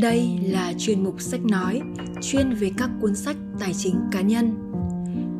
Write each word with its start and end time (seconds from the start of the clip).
Đây 0.00 0.38
là 0.42 0.72
chuyên 0.78 1.04
mục 1.04 1.20
sách 1.20 1.40
nói, 1.44 1.80
chuyên 2.20 2.54
về 2.54 2.70
các 2.76 2.90
cuốn 3.00 3.14
sách 3.14 3.36
tài 3.58 3.72
chính 3.74 3.94
cá 4.12 4.20
nhân. 4.20 4.54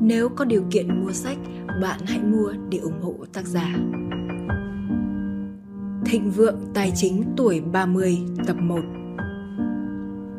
Nếu 0.01 0.29
có 0.29 0.45
điều 0.45 0.65
kiện 0.71 1.01
mua 1.01 1.13
sách, 1.13 1.39
bạn 1.83 2.01
hãy 2.07 2.19
mua 2.19 2.53
để 2.71 2.79
ủng 2.79 3.01
hộ 3.03 3.15
tác 3.33 3.47
giả. 3.47 3.77
Thịnh 6.05 6.31
vượng 6.31 6.59
tài 6.75 6.93
chính 6.95 7.25
tuổi 7.37 7.61
30 7.61 8.19
tập 8.47 8.57
1 8.61 8.81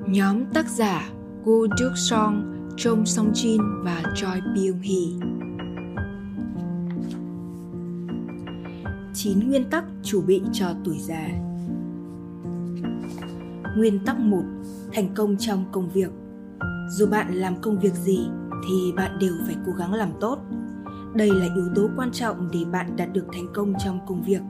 Nhóm 0.07 0.45
tác 0.53 0.69
giả 0.69 1.09
Gu 1.45 1.65
Juk 1.65 1.95
Song, 1.95 2.67
Chong 2.77 3.05
Song 3.05 3.31
Jin 3.33 3.83
và 3.83 4.03
Choi 4.15 4.41
Byung 4.55 4.79
Hee 4.79 5.29
9 9.13 9.49
nguyên 9.49 9.69
tắc 9.69 9.83
chuẩn 10.03 10.25
bị 10.25 10.41
cho 10.53 10.73
tuổi 10.83 10.97
già 10.99 11.50
Nguyên 13.75 13.99
tắc 14.05 14.19
một, 14.19 14.43
Thành 14.93 15.13
công 15.15 15.37
trong 15.37 15.65
công 15.71 15.89
việc. 15.89 16.09
Dù 16.89 17.07
bạn 17.07 17.33
làm 17.33 17.61
công 17.61 17.79
việc 17.79 17.93
gì 17.93 18.19
thì 18.67 18.91
bạn 18.95 19.19
đều 19.19 19.33
phải 19.45 19.55
cố 19.65 19.71
gắng 19.71 19.93
làm 19.93 20.09
tốt. 20.19 20.39
Đây 21.15 21.31
là 21.31 21.47
yếu 21.55 21.65
tố 21.75 21.89
quan 21.97 22.11
trọng 22.11 22.49
để 22.53 22.59
bạn 22.71 22.95
đạt 22.95 23.13
được 23.13 23.25
thành 23.33 23.47
công 23.53 23.73
trong 23.85 23.99
công 24.07 24.23
việc. 24.23 24.41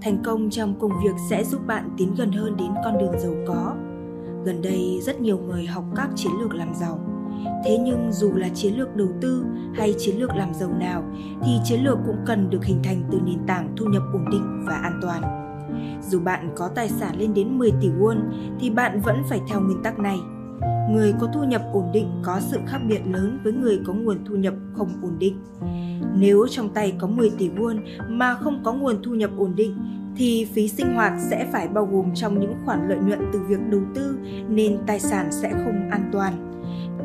Thành 0.00 0.22
công 0.24 0.50
trong 0.50 0.78
công 0.78 0.90
việc 1.04 1.14
sẽ 1.30 1.44
giúp 1.44 1.66
bạn 1.66 1.90
tiến 1.96 2.14
gần 2.14 2.32
hơn 2.32 2.56
đến 2.56 2.70
con 2.84 2.98
đường 2.98 3.20
giàu 3.20 3.34
có. 3.46 3.74
Gần 4.44 4.62
đây 4.62 5.00
rất 5.02 5.20
nhiều 5.20 5.38
người 5.38 5.66
học 5.66 5.84
các 5.96 6.08
chiến 6.16 6.32
lược 6.40 6.54
làm 6.54 6.74
giàu. 6.74 7.00
Thế 7.64 7.78
nhưng 7.78 8.12
dù 8.12 8.32
là 8.34 8.48
chiến 8.48 8.74
lược 8.74 8.96
đầu 8.96 9.08
tư 9.20 9.44
hay 9.74 9.94
chiến 9.98 10.16
lược 10.16 10.30
làm 10.30 10.54
giàu 10.54 10.70
nào 10.78 11.04
thì 11.42 11.52
chiến 11.64 11.84
lược 11.84 11.98
cũng 12.06 12.16
cần 12.26 12.50
được 12.50 12.64
hình 12.64 12.80
thành 12.82 13.02
từ 13.12 13.20
nền 13.24 13.46
tảng 13.46 13.74
thu 13.76 13.86
nhập 13.86 14.02
ổn 14.12 14.24
định 14.30 14.64
và 14.66 14.74
an 14.74 14.98
toàn 15.02 15.39
dù 16.08 16.20
bạn 16.20 16.50
có 16.56 16.68
tài 16.68 16.88
sản 16.88 17.18
lên 17.18 17.34
đến 17.34 17.58
10 17.58 17.72
tỷ 17.80 17.88
won, 17.88 18.16
thì 18.60 18.70
bạn 18.70 19.00
vẫn 19.00 19.16
phải 19.28 19.40
theo 19.48 19.60
nguyên 19.60 19.82
tắc 19.82 19.98
này. 19.98 20.18
Người 20.90 21.14
có 21.20 21.28
thu 21.34 21.44
nhập 21.44 21.62
ổn 21.72 21.90
định 21.92 22.06
có 22.22 22.40
sự 22.40 22.58
khác 22.66 22.78
biệt 22.88 23.00
lớn 23.06 23.38
với 23.44 23.52
người 23.52 23.80
có 23.86 23.92
nguồn 23.92 24.24
thu 24.24 24.34
nhập 24.34 24.54
không 24.76 24.88
ổn 25.02 25.18
định. 25.18 25.36
Nếu 26.14 26.46
trong 26.50 26.68
tay 26.68 26.94
có 26.98 27.06
10 27.06 27.30
tỷ 27.30 27.50
won 27.50 27.78
mà 28.08 28.34
không 28.34 28.60
có 28.64 28.72
nguồn 28.72 29.02
thu 29.02 29.14
nhập 29.14 29.30
ổn 29.38 29.52
định, 29.56 29.76
thì 30.16 30.48
phí 30.54 30.68
sinh 30.68 30.94
hoạt 30.94 31.12
sẽ 31.30 31.48
phải 31.52 31.68
bao 31.68 31.86
gồm 31.86 32.14
trong 32.14 32.40
những 32.40 32.54
khoản 32.64 32.88
lợi 32.88 32.98
nhuận 32.98 33.20
từ 33.32 33.40
việc 33.48 33.60
đầu 33.70 33.80
tư, 33.94 34.18
nên 34.48 34.78
tài 34.86 35.00
sản 35.00 35.32
sẽ 35.32 35.50
không 35.50 35.90
an 35.90 36.10
toàn. 36.12 36.50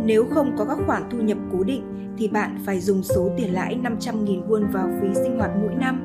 Nếu 0.06 0.26
không 0.26 0.56
có 0.58 0.66
các 0.66 0.78
khoản 0.86 1.04
thu 1.12 1.18
nhập 1.18 1.38
cố 1.52 1.64
định, 1.64 1.84
thì 2.18 2.28
bạn 2.28 2.58
phải 2.66 2.80
dùng 2.80 3.04
số 3.04 3.30
tiền 3.38 3.54
lãi 3.54 3.78
500.000 3.84 4.48
won 4.48 4.72
vào 4.72 4.90
phí 5.02 5.08
sinh 5.14 5.38
hoạt 5.38 5.52
mỗi 5.62 5.76
năm 5.76 6.02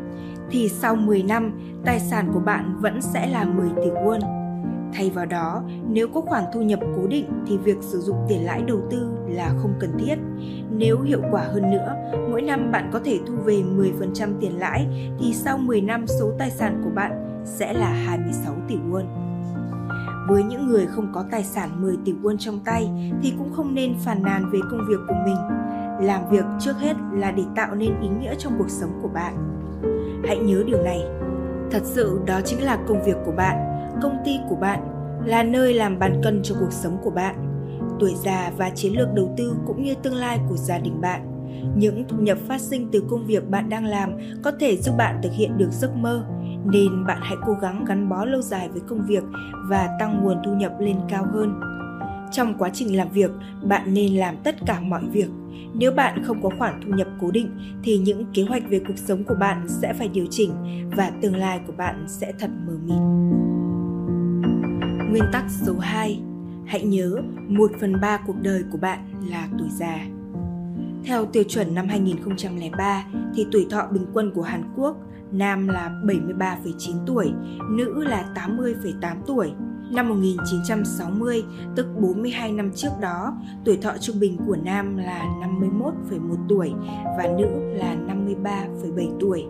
thì 0.51 0.69
sau 0.69 0.97
10 0.97 1.23
năm, 1.23 1.53
tài 1.85 2.01
sản 2.01 2.31
của 2.35 2.41
bạn 2.41 2.77
vẫn 2.81 3.03
sẽ 3.03 3.27
là 3.27 3.45
10 3.45 3.69
tỷ 3.77 3.91
won. 3.91 4.21
Thay 4.93 5.11
vào 5.11 5.27
đó, 5.27 5.63
nếu 5.89 6.09
có 6.09 6.21
khoản 6.21 6.45
thu 6.55 6.63
nhập 6.63 6.81
cố 6.97 7.07
định 7.07 7.27
thì 7.47 7.59
việc 7.59 7.77
sử 7.81 8.01
dụng 8.01 8.17
tiền 8.29 8.45
lãi 8.45 8.63
đầu 8.63 8.79
tư 8.91 9.09
là 9.29 9.55
không 9.59 9.75
cần 9.81 9.91
thiết. 9.99 10.15
Nếu 10.71 11.01
hiệu 11.01 11.23
quả 11.31 11.43
hơn 11.43 11.71
nữa, 11.71 11.95
mỗi 12.31 12.43
năm 12.43 12.73
bạn 12.73 12.91
có 12.93 13.01
thể 13.05 13.21
thu 13.27 13.35
về 13.45 13.63
10% 13.77 14.31
tiền 14.41 14.59
lãi 14.59 14.87
thì 15.21 15.35
sau 15.35 15.59
10 15.59 15.81
năm 15.81 16.07
số 16.07 16.33
tài 16.39 16.51
sản 16.51 16.81
của 16.85 16.91
bạn 16.95 17.43
sẽ 17.45 17.73
là 17.73 17.93
26 17.93 18.55
tỷ 18.69 18.77
won. 18.91 19.05
Với 20.29 20.43
những 20.43 20.67
người 20.67 20.87
không 20.87 21.13
có 21.13 21.25
tài 21.31 21.45
sản 21.45 21.83
10 21.83 21.97
tỷ 22.05 22.15
won 22.23 22.37
trong 22.37 22.61
tay 22.65 22.91
thì 23.23 23.33
cũng 23.39 23.53
không 23.53 23.75
nên 23.75 23.95
phàn 24.05 24.23
nàn 24.23 24.51
về 24.53 24.59
công 24.71 24.87
việc 24.89 25.01
của 25.09 25.17
mình. 25.25 25.37
Làm 26.07 26.31
việc 26.31 26.45
trước 26.61 26.79
hết 26.79 26.97
là 27.13 27.31
để 27.31 27.43
tạo 27.57 27.75
nên 27.75 28.01
ý 28.01 28.09
nghĩa 28.09 28.35
trong 28.39 28.53
cuộc 28.59 28.71
sống 28.71 28.99
của 29.03 29.09
bạn 29.09 29.61
Hãy 30.25 30.39
nhớ 30.39 30.63
điều 30.67 30.83
này. 30.83 31.01
Thật 31.71 31.83
sự 31.85 32.21
đó 32.27 32.41
chính 32.45 32.63
là 32.63 32.79
công 32.89 33.05
việc 33.05 33.17
của 33.27 33.33
bạn, 33.33 33.57
công 34.03 34.17
ty 34.25 34.39
của 34.49 34.57
bạn, 34.57 34.81
là 35.25 35.43
nơi 35.43 35.75
làm 35.75 35.99
bàn 35.99 36.21
cân 36.23 36.41
cho 36.43 36.55
cuộc 36.61 36.73
sống 36.73 36.99
của 37.05 37.11
bạn. 37.11 37.35
Tuổi 38.01 38.15
già 38.25 38.53
và 38.57 38.71
chiến 38.71 38.99
lược 38.99 39.09
đầu 39.15 39.35
tư 39.37 39.57
cũng 39.67 39.83
như 39.83 39.95
tương 39.95 40.15
lai 40.15 40.39
của 40.49 40.57
gia 40.57 40.79
đình 40.79 41.01
bạn. 41.01 41.27
Những 41.77 42.05
thu 42.09 42.17
nhập 42.17 42.39
phát 42.49 42.61
sinh 42.61 42.89
từ 42.93 43.03
công 43.11 43.27
việc 43.27 43.51
bạn 43.51 43.69
đang 43.69 43.85
làm 43.85 44.13
có 44.43 44.53
thể 44.61 44.77
giúp 44.77 44.95
bạn 44.99 45.21
thực 45.23 45.33
hiện 45.33 45.59
được 45.59 45.73
giấc 45.73 45.97
mơ, 45.97 46.25
nên 46.65 47.07
bạn 47.07 47.19
hãy 47.23 47.37
cố 47.47 47.53
gắng 47.53 47.85
gắn 47.85 48.09
bó 48.09 48.25
lâu 48.25 48.43
dài 48.43 48.69
với 48.69 48.81
công 48.89 49.07
việc 49.07 49.23
và 49.69 49.89
tăng 50.01 50.25
nguồn 50.25 50.37
thu 50.45 50.55
nhập 50.55 50.73
lên 50.79 50.97
cao 51.09 51.27
hơn. 51.33 51.61
Trong 52.33 52.55
quá 52.59 52.71
trình 52.73 52.97
làm 52.97 53.09
việc, 53.09 53.31
bạn 53.63 53.95
nên 53.95 54.15
làm 54.15 54.37
tất 54.45 54.57
cả 54.67 54.81
mọi 54.81 55.03
việc 55.13 55.29
nếu 55.75 55.93
bạn 55.93 56.25
không 56.25 56.43
có 56.43 56.51
khoản 56.59 56.81
thu 56.85 56.93
nhập 56.93 57.09
cố 57.21 57.31
định 57.31 57.51
thì 57.83 57.99
những 57.99 58.25
kế 58.35 58.43
hoạch 58.43 58.63
về 58.69 58.81
cuộc 58.89 58.99
sống 58.99 59.25
của 59.25 59.35
bạn 59.35 59.67
sẽ 59.69 59.93
phải 59.93 60.09
điều 60.09 60.27
chỉnh 60.31 60.51
và 60.97 61.11
tương 61.23 61.37
lai 61.37 61.61
của 61.67 61.73
bạn 61.73 62.05
sẽ 62.09 62.33
thật 62.39 62.51
mờ 62.67 62.73
mịt. 62.85 63.01
Nguyên 65.11 65.25
tắc 65.33 65.45
số 65.51 65.79
2 65.79 66.21
Hãy 66.67 66.83
nhớ, 66.83 67.23
1 67.49 67.71
phần 67.81 68.01
3 68.01 68.19
cuộc 68.27 68.37
đời 68.43 68.65
của 68.73 68.79
bạn 68.79 68.99
là 69.31 69.49
tuổi 69.59 69.69
già. 69.71 70.07
Theo 71.05 71.27
tiêu 71.27 71.43
chuẩn 71.49 71.75
năm 71.75 71.89
2003 71.89 73.05
thì 73.35 73.47
tuổi 73.53 73.67
thọ 73.71 73.87
bình 73.93 74.07
quân 74.13 74.33
của 74.35 74.43
Hàn 74.43 74.63
Quốc 74.77 74.97
nam 75.33 75.69
là 75.69 75.91
73,9 76.05 76.95
tuổi, 77.07 77.33
nữ 77.71 78.05
là 78.05 78.25
80,8 78.35 79.17
tuổi, 79.27 79.53
Năm 79.91 80.09
1960, 80.09 81.45
tức 81.77 81.87
42 82.01 82.53
năm 82.53 82.71
trước 82.75 82.91
đó, 83.01 83.37
tuổi 83.65 83.77
thọ 83.77 83.93
trung 84.01 84.21
bình 84.21 84.37
của 84.47 84.57
nam 84.57 84.97
là 84.97 85.25
51,1 85.61 86.37
tuổi 86.49 86.73
và 87.19 87.29
nữ 87.39 87.49
là 87.75 87.95
53,7 87.95 89.19
tuổi. 89.21 89.45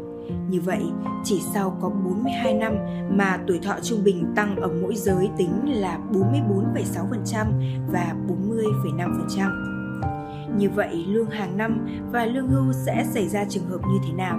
Như 0.49 0.61
vậy, 0.61 0.83
chỉ 1.25 1.41
sau 1.55 1.79
có 1.81 1.89
42 1.89 2.55
năm 2.55 2.77
mà 3.11 3.39
tuổi 3.47 3.59
thọ 3.59 3.75
trung 3.83 4.05
bình 4.05 4.33
tăng 4.37 4.57
ở 4.57 4.69
mỗi 4.83 4.97
giới 4.97 5.31
tính 5.37 5.51
là 5.65 5.99
44,6% 6.13 7.47
và 7.93 8.15
40,5%. 8.29 10.57
Như 10.57 10.71
vậy, 10.71 11.05
lương 11.09 11.31
hàng 11.31 11.57
năm 11.57 11.87
và 12.13 12.25
lương 12.25 12.49
hưu 12.49 12.73
sẽ 12.73 13.05
xảy 13.11 13.29
ra 13.29 13.45
trường 13.49 13.67
hợp 13.67 13.81
như 13.93 13.99
thế 14.07 14.13
nào? 14.13 14.39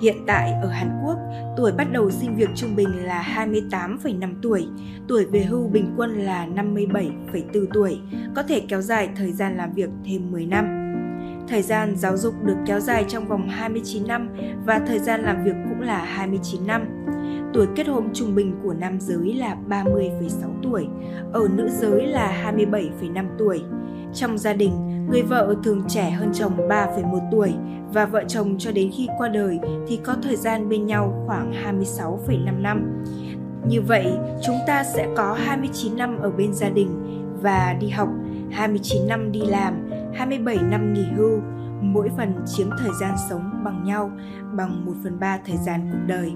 Hiện 0.00 0.16
tại 0.26 0.52
ở 0.62 0.68
Hàn 0.68 1.00
Quốc, 1.04 1.18
tuổi 1.56 1.72
bắt 1.72 1.92
đầu 1.92 2.10
xin 2.10 2.34
việc 2.34 2.48
trung 2.54 2.76
bình 2.76 3.04
là 3.04 3.46
28,5 3.50 4.34
tuổi, 4.42 4.66
tuổi 5.08 5.24
về 5.24 5.42
hưu 5.42 5.68
bình 5.68 5.94
quân 5.96 6.18
là 6.18 6.46
57,4 6.46 7.66
tuổi, 7.72 8.00
có 8.34 8.42
thể 8.42 8.62
kéo 8.68 8.82
dài 8.82 9.08
thời 9.16 9.32
gian 9.32 9.56
làm 9.56 9.72
việc 9.72 9.90
thêm 10.04 10.30
10 10.30 10.46
năm. 10.46 10.78
Thời 11.48 11.62
gian 11.62 11.96
giáo 11.96 12.16
dục 12.16 12.34
được 12.44 12.56
kéo 12.66 12.80
dài 12.80 13.04
trong 13.08 13.28
vòng 13.28 13.48
29 13.48 14.06
năm 14.06 14.28
và 14.66 14.78
thời 14.78 14.98
gian 14.98 15.22
làm 15.22 15.44
việc 15.44 15.54
cũng 15.68 15.80
là 15.80 16.04
29 16.04 16.66
năm. 16.66 16.86
Tuổi 17.54 17.66
kết 17.76 17.88
hôn 17.88 18.10
trung 18.14 18.34
bình 18.34 18.54
của 18.62 18.74
nam 18.74 19.00
giới 19.00 19.34
là 19.34 19.56
30,6 19.68 20.28
tuổi, 20.62 20.86
ở 21.32 21.48
nữ 21.54 21.68
giới 21.68 22.06
là 22.06 22.52
27,5 22.56 23.26
tuổi. 23.38 23.62
Trong 24.14 24.38
gia 24.38 24.52
đình, 24.52 24.91
người 25.12 25.22
vợ 25.22 25.54
thường 25.64 25.82
trẻ 25.88 26.10
hơn 26.10 26.30
chồng 26.34 26.68
3,1 26.68 27.18
tuổi 27.30 27.54
và 27.92 28.06
vợ 28.06 28.24
chồng 28.28 28.54
cho 28.58 28.72
đến 28.72 28.90
khi 28.96 29.08
qua 29.18 29.28
đời 29.28 29.58
thì 29.88 29.96
có 30.04 30.16
thời 30.22 30.36
gian 30.36 30.68
bên 30.68 30.86
nhau 30.86 31.24
khoảng 31.26 31.52
26,5 31.52 32.62
năm. 32.62 33.04
Như 33.66 33.82
vậy, 33.82 34.12
chúng 34.46 34.56
ta 34.66 34.84
sẽ 34.84 35.08
có 35.16 35.32
29 35.32 35.96
năm 35.96 36.18
ở 36.18 36.30
bên 36.30 36.54
gia 36.54 36.68
đình 36.68 36.88
và 37.42 37.76
đi 37.80 37.88
học, 37.88 38.08
29 38.50 39.08
năm 39.08 39.32
đi 39.32 39.40
làm, 39.40 39.90
27 40.14 40.56
năm 40.56 40.92
nghỉ 40.94 41.04
hưu, 41.16 41.40
mỗi 41.80 42.10
phần 42.16 42.34
chiếm 42.46 42.68
thời 42.78 42.90
gian 43.00 43.14
sống 43.30 43.62
bằng 43.64 43.84
nhau 43.84 44.10
bằng 44.52 44.84
1 44.84 44.92
phần 45.04 45.20
3 45.20 45.38
thời 45.46 45.56
gian 45.56 45.88
cuộc 45.92 46.06
đời. 46.06 46.32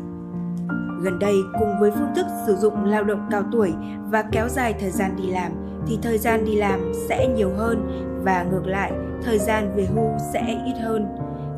Gần 1.02 1.18
đây, 1.18 1.34
cùng 1.58 1.80
với 1.80 1.90
phương 1.90 2.14
thức 2.16 2.26
sử 2.46 2.56
dụng 2.56 2.84
lao 2.84 3.04
động 3.04 3.28
cao 3.30 3.42
tuổi 3.52 3.72
và 4.10 4.22
kéo 4.32 4.48
dài 4.48 4.74
thời 4.80 4.90
gian 4.90 5.16
đi 5.16 5.26
làm, 5.26 5.52
thì 5.86 5.98
thời 6.02 6.18
gian 6.18 6.44
đi 6.44 6.56
làm 6.56 6.92
sẽ 7.08 7.28
nhiều 7.28 7.50
hơn 7.56 8.06
và 8.26 8.42
ngược 8.42 8.66
lại, 8.66 8.92
thời 9.22 9.38
gian 9.38 9.72
về 9.76 9.86
hưu 9.94 10.10
sẽ 10.32 10.62
ít 10.66 10.74
hơn 10.82 11.06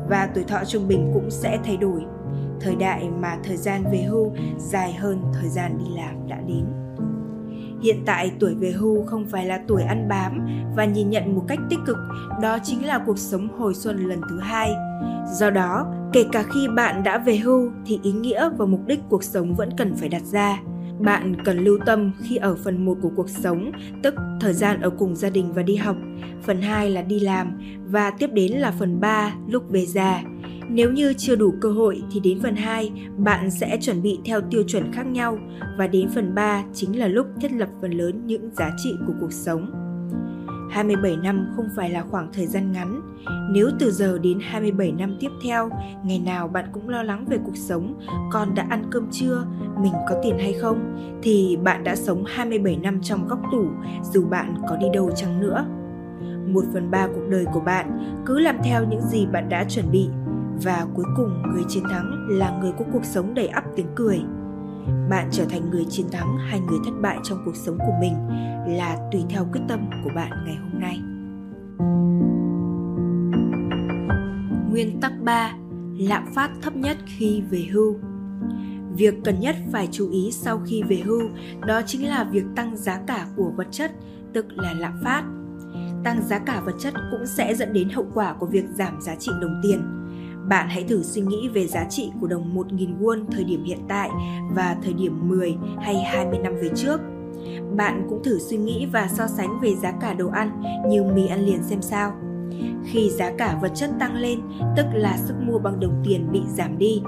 và 0.09 0.29
tuổi 0.35 0.43
thọ 0.43 0.65
trung 0.65 0.87
bình 0.87 1.11
cũng 1.13 1.31
sẽ 1.31 1.59
thay 1.63 1.77
đổi. 1.77 2.01
Thời 2.61 2.75
đại 2.75 3.09
mà 3.19 3.37
thời 3.43 3.57
gian 3.57 3.83
về 3.91 4.01
hưu 4.01 4.31
dài 4.57 4.93
hơn 4.93 5.21
thời 5.33 5.49
gian 5.49 5.77
đi 5.77 5.85
làm 5.95 6.27
đã 6.27 6.37
đến. 6.47 6.65
Hiện 7.81 8.03
tại 8.05 8.31
tuổi 8.39 8.55
về 8.55 8.71
hưu 8.71 9.05
không 9.05 9.25
phải 9.25 9.45
là 9.45 9.59
tuổi 9.67 9.83
ăn 9.83 10.07
bám 10.09 10.47
và 10.75 10.85
nhìn 10.85 11.09
nhận 11.09 11.35
một 11.35 11.43
cách 11.47 11.59
tích 11.69 11.79
cực, 11.85 11.97
đó 12.41 12.57
chính 12.63 12.85
là 12.85 12.99
cuộc 13.05 13.19
sống 13.19 13.47
hồi 13.59 13.73
xuân 13.73 13.97
lần 13.97 14.21
thứ 14.29 14.39
hai. 14.39 14.71
Do 15.33 15.49
đó, 15.49 15.87
kể 16.13 16.25
cả 16.31 16.43
khi 16.53 16.67
bạn 16.75 17.03
đã 17.03 17.17
về 17.17 17.37
hưu 17.37 17.71
thì 17.85 17.99
ý 18.03 18.11
nghĩa 18.11 18.49
và 18.57 18.65
mục 18.65 18.81
đích 18.87 18.99
cuộc 19.09 19.23
sống 19.23 19.55
vẫn 19.55 19.69
cần 19.77 19.95
phải 19.95 20.09
đặt 20.09 20.23
ra. 20.23 20.59
Bạn 20.99 21.35
cần 21.45 21.57
lưu 21.57 21.77
tâm 21.85 22.11
khi 22.23 22.35
ở 22.35 22.55
phần 22.55 22.85
1 22.85 22.97
của 23.01 23.11
cuộc 23.15 23.29
sống, 23.29 23.71
tức 24.03 24.13
thời 24.41 24.53
gian 24.53 24.81
ở 24.81 24.89
cùng 24.89 25.15
gia 25.15 25.29
đình 25.29 25.53
và 25.53 25.61
đi 25.61 25.75
học, 25.75 25.97
phần 26.41 26.61
2 26.61 26.89
là 26.89 27.01
đi 27.01 27.19
làm 27.19 27.59
và 27.85 28.11
tiếp 28.11 28.29
đến 28.33 28.51
là 28.51 28.71
phần 28.71 28.99
3 28.99 29.35
lúc 29.47 29.63
về 29.69 29.85
già. 29.85 30.23
Nếu 30.69 30.91
như 30.91 31.13
chưa 31.13 31.35
đủ 31.35 31.53
cơ 31.61 31.71
hội 31.71 32.01
thì 32.11 32.19
đến 32.19 32.39
phần 32.43 32.55
2 32.55 32.91
bạn 33.17 33.51
sẽ 33.51 33.77
chuẩn 33.81 34.01
bị 34.01 34.19
theo 34.25 34.41
tiêu 34.51 34.63
chuẩn 34.67 34.91
khác 34.91 35.05
nhau 35.07 35.39
và 35.77 35.87
đến 35.87 36.09
phần 36.15 36.35
3 36.35 36.63
chính 36.73 36.99
là 36.99 37.07
lúc 37.07 37.27
thiết 37.41 37.51
lập 37.51 37.69
phần 37.81 37.91
lớn 37.91 38.21
những 38.25 38.49
giá 38.55 38.71
trị 38.83 38.89
của 39.07 39.13
cuộc 39.19 39.33
sống. 39.33 39.88
27 40.69 41.17
năm 41.17 41.47
không 41.55 41.69
phải 41.75 41.89
là 41.89 42.03
khoảng 42.11 42.29
thời 42.33 42.47
gian 42.47 42.71
ngắn. 42.71 43.01
Nếu 43.51 43.69
từ 43.79 43.91
giờ 43.91 44.19
đến 44.19 44.39
27 44.41 44.91
năm 44.91 45.17
tiếp 45.19 45.29
theo, 45.43 45.69
ngày 46.03 46.19
nào 46.19 46.47
bạn 46.47 46.65
cũng 46.71 46.89
lo 46.89 47.03
lắng 47.03 47.25
về 47.29 47.37
cuộc 47.45 47.57
sống, 47.57 47.99
con 48.31 48.55
đã 48.55 48.65
ăn 48.69 48.83
cơm 48.91 49.07
chưa, 49.11 49.45
mình 49.81 49.93
có 50.09 50.15
tiền 50.23 50.37
hay 50.37 50.53
không, 50.53 50.95
thì 51.21 51.57
bạn 51.63 51.83
đã 51.83 51.95
sống 51.95 52.23
27 52.27 52.77
năm 52.77 53.01
trong 53.01 53.27
góc 53.27 53.39
tủ, 53.51 53.67
dù 54.13 54.25
bạn 54.25 54.55
có 54.69 54.75
đi 54.75 54.87
đâu 54.93 55.11
chăng 55.15 55.39
nữa. 55.39 55.65
Một 56.47 56.63
phần 56.73 56.91
ba 56.91 57.07
cuộc 57.07 57.27
đời 57.29 57.45
của 57.53 57.59
bạn 57.59 58.15
cứ 58.25 58.39
làm 58.39 58.57
theo 58.63 58.85
những 58.89 59.01
gì 59.01 59.25
bạn 59.25 59.49
đã 59.49 59.63
chuẩn 59.69 59.91
bị 59.91 60.09
và 60.63 60.85
cuối 60.95 61.05
cùng 61.17 61.41
người 61.53 61.63
chiến 61.67 61.83
thắng 61.89 62.27
là 62.29 62.59
người 62.61 62.71
có 62.79 62.85
cuộc 62.93 63.05
sống 63.05 63.33
đầy 63.33 63.47
ắp 63.47 63.63
tiếng 63.75 63.87
cười 63.95 64.21
bạn 65.09 65.29
trở 65.31 65.45
thành 65.45 65.69
người 65.69 65.85
chiến 65.89 66.05
thắng 66.11 66.37
hay 66.37 66.59
người 66.59 66.79
thất 66.85 66.91
bại 67.01 67.17
trong 67.23 67.41
cuộc 67.45 67.55
sống 67.55 67.77
của 67.77 67.93
mình 68.01 68.13
là 68.77 68.97
tùy 69.11 69.21
theo 69.29 69.45
quyết 69.51 69.61
tâm 69.67 69.89
của 70.03 70.09
bạn 70.15 70.31
ngày 70.45 70.55
hôm 70.55 70.81
nay. 70.81 70.99
Nguyên 74.71 74.99
tắc 75.01 75.11
3. 75.23 75.53
Lạm 75.99 76.25
phát 76.35 76.51
thấp 76.61 76.75
nhất 76.75 76.97
khi 77.05 77.43
về 77.49 77.65
hưu. 77.71 77.95
Việc 78.95 79.15
cần 79.23 79.39
nhất 79.39 79.55
phải 79.71 79.87
chú 79.91 80.09
ý 80.11 80.31
sau 80.31 80.61
khi 80.65 80.83
về 80.83 81.01
hưu 81.05 81.21
đó 81.67 81.81
chính 81.85 82.09
là 82.09 82.23
việc 82.23 82.43
tăng 82.55 82.77
giá 82.77 83.01
cả 83.07 83.27
của 83.35 83.51
vật 83.55 83.67
chất, 83.71 83.91
tức 84.33 84.45
là 84.49 84.73
lạm 84.73 85.01
phát. 85.03 85.23
Tăng 86.03 86.21
giá 86.27 86.39
cả 86.39 86.61
vật 86.65 86.75
chất 86.79 86.93
cũng 87.11 87.25
sẽ 87.25 87.55
dẫn 87.55 87.73
đến 87.73 87.89
hậu 87.89 88.05
quả 88.13 88.33
của 88.33 88.45
việc 88.45 88.65
giảm 88.75 89.01
giá 89.01 89.15
trị 89.15 89.31
đồng 89.41 89.61
tiền 89.63 89.98
bạn 90.49 90.69
hãy 90.69 90.83
thử 90.83 91.03
suy 91.03 91.21
nghĩ 91.21 91.49
về 91.53 91.67
giá 91.67 91.85
trị 91.89 92.11
của 92.21 92.27
đồng 92.27 92.55
1.000 92.55 92.99
won 92.99 93.25
thời 93.31 93.43
điểm 93.43 93.63
hiện 93.63 93.79
tại 93.87 94.09
và 94.55 94.75
thời 94.83 94.93
điểm 94.93 95.29
10 95.29 95.55
hay 95.81 95.95
20 95.95 96.39
năm 96.39 96.55
về 96.61 96.69
trước. 96.75 96.99
Bạn 97.75 98.05
cũng 98.09 98.23
thử 98.23 98.39
suy 98.39 98.57
nghĩ 98.57 98.87
và 98.91 99.07
so 99.07 99.27
sánh 99.27 99.59
về 99.61 99.75
giá 99.75 99.91
cả 99.91 100.13
đồ 100.13 100.29
ăn 100.29 100.61
như 100.87 101.03
mì 101.03 101.27
ăn 101.27 101.39
liền 101.39 101.63
xem 101.63 101.81
sao. 101.81 102.13
Khi 102.85 103.09
giá 103.09 103.31
cả 103.37 103.59
vật 103.61 103.71
chất 103.75 103.89
tăng 103.99 104.15
lên, 104.15 104.39
tức 104.77 104.85
là 104.93 105.17
sức 105.17 105.35
mua 105.41 105.59
bằng 105.59 105.79
đồng 105.79 106.03
tiền 106.05 106.27
bị 106.31 106.41
giảm 106.53 106.77
đi. 106.77 107.01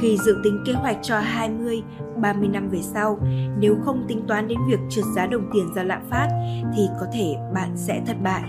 Khi 0.00 0.18
dự 0.24 0.36
tính 0.44 0.62
kế 0.66 0.72
hoạch 0.72 0.96
cho 1.02 1.18
20, 1.18 1.82
30 2.16 2.48
năm 2.48 2.68
về 2.68 2.82
sau, 2.82 3.18
nếu 3.58 3.76
không 3.84 4.04
tính 4.08 4.22
toán 4.28 4.48
đến 4.48 4.58
việc 4.68 4.78
trượt 4.90 5.04
giá 5.16 5.26
đồng 5.26 5.50
tiền 5.54 5.74
do 5.74 5.82
lạm 5.82 6.02
phát 6.10 6.28
thì 6.76 6.82
có 7.00 7.06
thể 7.12 7.34
bạn 7.54 7.70
sẽ 7.76 8.02
thất 8.06 8.16
bại. 8.22 8.42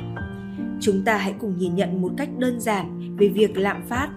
Chúng 0.81 1.03
ta 1.05 1.17
hãy 1.17 1.33
cùng 1.39 1.57
nhìn 1.57 1.75
nhận 1.75 2.01
một 2.01 2.11
cách 2.17 2.29
đơn 2.37 2.59
giản 2.59 3.15
về 3.17 3.27
việc 3.27 3.57
lạm 3.57 3.81
phát 3.89 4.09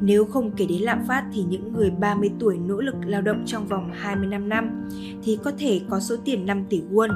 nếu 0.00 0.24
không 0.24 0.50
kể 0.56 0.66
đến 0.66 0.82
lạm 0.82 1.04
phát 1.08 1.24
thì 1.32 1.42
những 1.42 1.72
người 1.72 1.90
30 1.90 2.30
tuổi 2.40 2.58
nỗ 2.58 2.80
lực 2.80 2.94
lao 3.06 3.22
động 3.22 3.42
trong 3.46 3.66
vòng 3.66 3.90
25 3.94 4.48
năm 4.48 4.88
thì 5.22 5.38
có 5.44 5.52
thể 5.58 5.80
có 5.90 6.00
số 6.00 6.16
tiền 6.24 6.46
5 6.46 6.64
tỷ 6.68 6.82
won. 6.92 7.10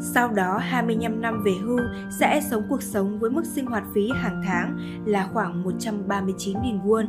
Sau 0.00 0.28
đó 0.28 0.58
25 0.58 1.20
năm 1.20 1.42
về 1.44 1.52
hưu 1.62 1.78
sẽ 2.20 2.40
sống 2.50 2.62
cuộc 2.68 2.82
sống 2.82 3.18
với 3.18 3.30
mức 3.30 3.44
sinh 3.46 3.66
hoạt 3.66 3.84
phí 3.94 4.08
hàng 4.14 4.42
tháng 4.46 4.78
là 5.06 5.28
khoảng 5.32 5.64
139.000 5.64 6.82
won. 6.84 7.06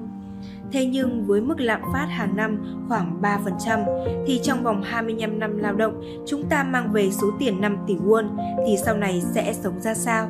Thế 0.71 0.85
nhưng 0.85 1.25
với 1.25 1.41
mức 1.41 1.59
lạm 1.59 1.81
phát 1.93 2.05
hàng 2.05 2.35
năm 2.35 2.85
khoảng 2.87 3.21
3% 3.21 3.85
thì 4.27 4.39
trong 4.43 4.63
vòng 4.63 4.81
25 4.83 5.39
năm 5.39 5.57
lao 5.57 5.73
động, 5.73 6.01
chúng 6.27 6.49
ta 6.49 6.63
mang 6.63 6.91
về 6.91 7.11
số 7.11 7.27
tiền 7.39 7.61
5 7.61 7.77
tỷ 7.87 7.95
won 7.95 8.27
thì 8.67 8.75
sau 8.85 8.97
này 8.97 9.21
sẽ 9.33 9.53
sống 9.53 9.81
ra 9.81 9.93
sao? 9.93 10.29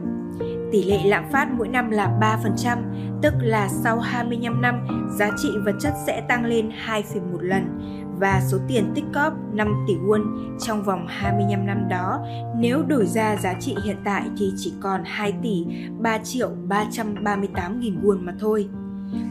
Tỷ 0.76 0.84
lệ 0.84 1.04
lạm 1.04 1.24
phát 1.32 1.48
mỗi 1.58 1.68
năm 1.68 1.90
là 1.90 2.18
3%, 2.22 2.78
tức 3.22 3.34
là 3.40 3.68
sau 3.68 4.00
25 4.00 4.62
năm, 4.62 4.88
giá 5.18 5.30
trị 5.38 5.50
vật 5.66 5.76
chất 5.80 5.94
sẽ 6.08 6.22
tăng 6.22 6.46
lên 6.46 6.70
2,1 6.88 7.42
lần 7.42 7.80
và 8.20 8.42
số 8.48 8.58
tiền 8.68 8.92
tích 8.96 9.04
cóp 9.14 9.34
5 9.54 9.86
tỷ 9.88 9.96
won 9.96 10.24
trong 10.60 10.84
vòng 10.84 11.06
25 11.10 11.66
năm 11.66 11.90
đó 11.90 12.20
nếu 12.58 12.84
đổi 12.88 13.06
ra 13.06 13.36
giá 13.36 13.54
trị 13.60 13.76
hiện 13.84 13.98
tại 14.06 14.24
thì 14.38 14.52
chỉ 14.58 14.74
còn 14.82 15.02
2 15.06 15.34
tỷ 15.44 15.66
3 16.00 16.18
triệu 16.18 16.50
338 16.68 17.80
nghìn 17.80 18.02
won 18.04 18.26
mà 18.26 18.34
thôi. 18.40 18.70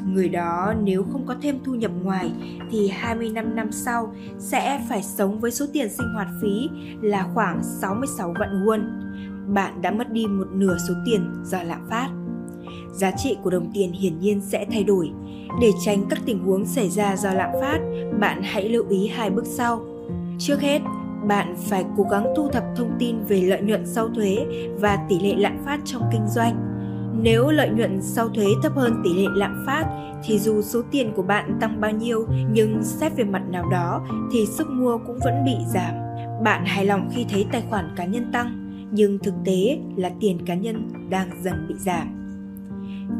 Người 0.07 0.29
đó 0.29 0.75
nếu 0.83 1.05
không 1.13 1.27
có 1.27 1.35
thêm 1.43 1.59
thu 1.65 1.75
nhập 1.75 1.91
ngoài 2.03 2.33
thì 2.71 2.89
25 2.89 3.57
năm 3.57 3.73
sau 3.73 4.15
sẽ 4.39 4.81
phải 4.89 5.03
sống 5.03 5.41
với 5.41 5.51
số 5.51 5.67
tiền 5.73 5.89
sinh 5.89 6.15
hoạt 6.15 6.29
phí 6.43 6.69
là 7.03 7.27
khoảng 7.35 7.63
66 7.63 8.35
vạn 8.39 8.65
won 8.67 8.81
bạn 9.47 9.83
đã 9.83 9.91
mất 9.91 10.13
đi 10.13 10.27
một 10.27 10.47
nửa 10.53 10.77
số 10.89 10.95
tiền 11.07 11.33
do 11.45 11.63
lạm 11.63 11.87
phát. 11.91 12.09
Giá 12.93 13.11
trị 13.11 13.37
của 13.43 13.51
đồng 13.51 13.71
tiền 13.75 13.93
hiển 13.93 14.21
nhiên 14.21 14.41
sẽ 14.41 14.67
thay 14.71 14.85
đổi. 14.85 15.11
Để 15.61 15.71
tránh 15.85 16.05
các 16.11 16.19
tình 16.27 16.39
huống 16.39 16.67
xảy 16.67 16.91
ra 16.91 17.17
do 17.17 17.33
lạm 17.33 17.51
phát, 17.61 17.79
bạn 18.21 18.43
hãy 18.43 18.69
lưu 18.69 18.85
ý 18.89 19.07
hai 19.09 19.31
bước 19.31 19.47
sau. 19.47 19.85
Trước 20.39 20.61
hết, 20.61 20.81
bạn 21.29 21.55
phải 21.59 21.85
cố 21.97 22.03
gắng 22.11 22.27
thu 22.37 22.49
thập 22.49 22.65
thông 22.77 22.91
tin 22.99 23.17
về 23.29 23.43
lợi 23.43 23.61
nhuận 23.63 23.87
sau 23.87 24.09
thuế 24.09 24.47
và 24.81 24.99
tỷ 25.09 25.21
lệ 25.21 25.35
lạm 25.37 25.65
phát 25.65 25.81
trong 25.85 26.03
kinh 26.13 26.27
doanh. 26.29 26.71
Nếu 27.23 27.51
lợi 27.51 27.69
nhuận 27.69 28.03
sau 28.03 28.29
thuế 28.29 28.47
thấp 28.63 28.73
hơn 28.77 29.01
tỷ 29.05 29.15
lệ 29.15 29.29
lạm 29.35 29.65
phát 29.67 29.85
thì 30.25 30.39
dù 30.39 30.63
số 30.63 30.83
tiền 30.91 31.13
của 31.17 31.23
bạn 31.23 31.59
tăng 31.61 31.81
bao 31.81 31.91
nhiêu 31.91 32.27
nhưng 32.53 32.83
xét 32.83 33.17
về 33.17 33.25
mặt 33.25 33.43
nào 33.51 33.69
đó 33.71 34.07
thì 34.33 34.47
sức 34.47 34.71
mua 34.71 34.99
cũng 35.07 35.19
vẫn 35.25 35.45
bị 35.45 35.57
giảm. 35.75 35.95
Bạn 36.45 36.65
hài 36.65 36.85
lòng 36.85 37.11
khi 37.15 37.27
thấy 37.31 37.47
tài 37.53 37.63
khoản 37.71 37.95
cá 37.97 38.05
nhân 38.05 38.33
tăng 38.33 38.64
nhưng 38.95 39.19
thực 39.19 39.35
tế 39.45 39.79
là 39.97 40.11
tiền 40.21 40.39
cá 40.47 40.55
nhân 40.55 40.89
đang 41.11 41.31
dần 41.43 41.67
bị 41.69 41.75
giảm. 41.79 42.21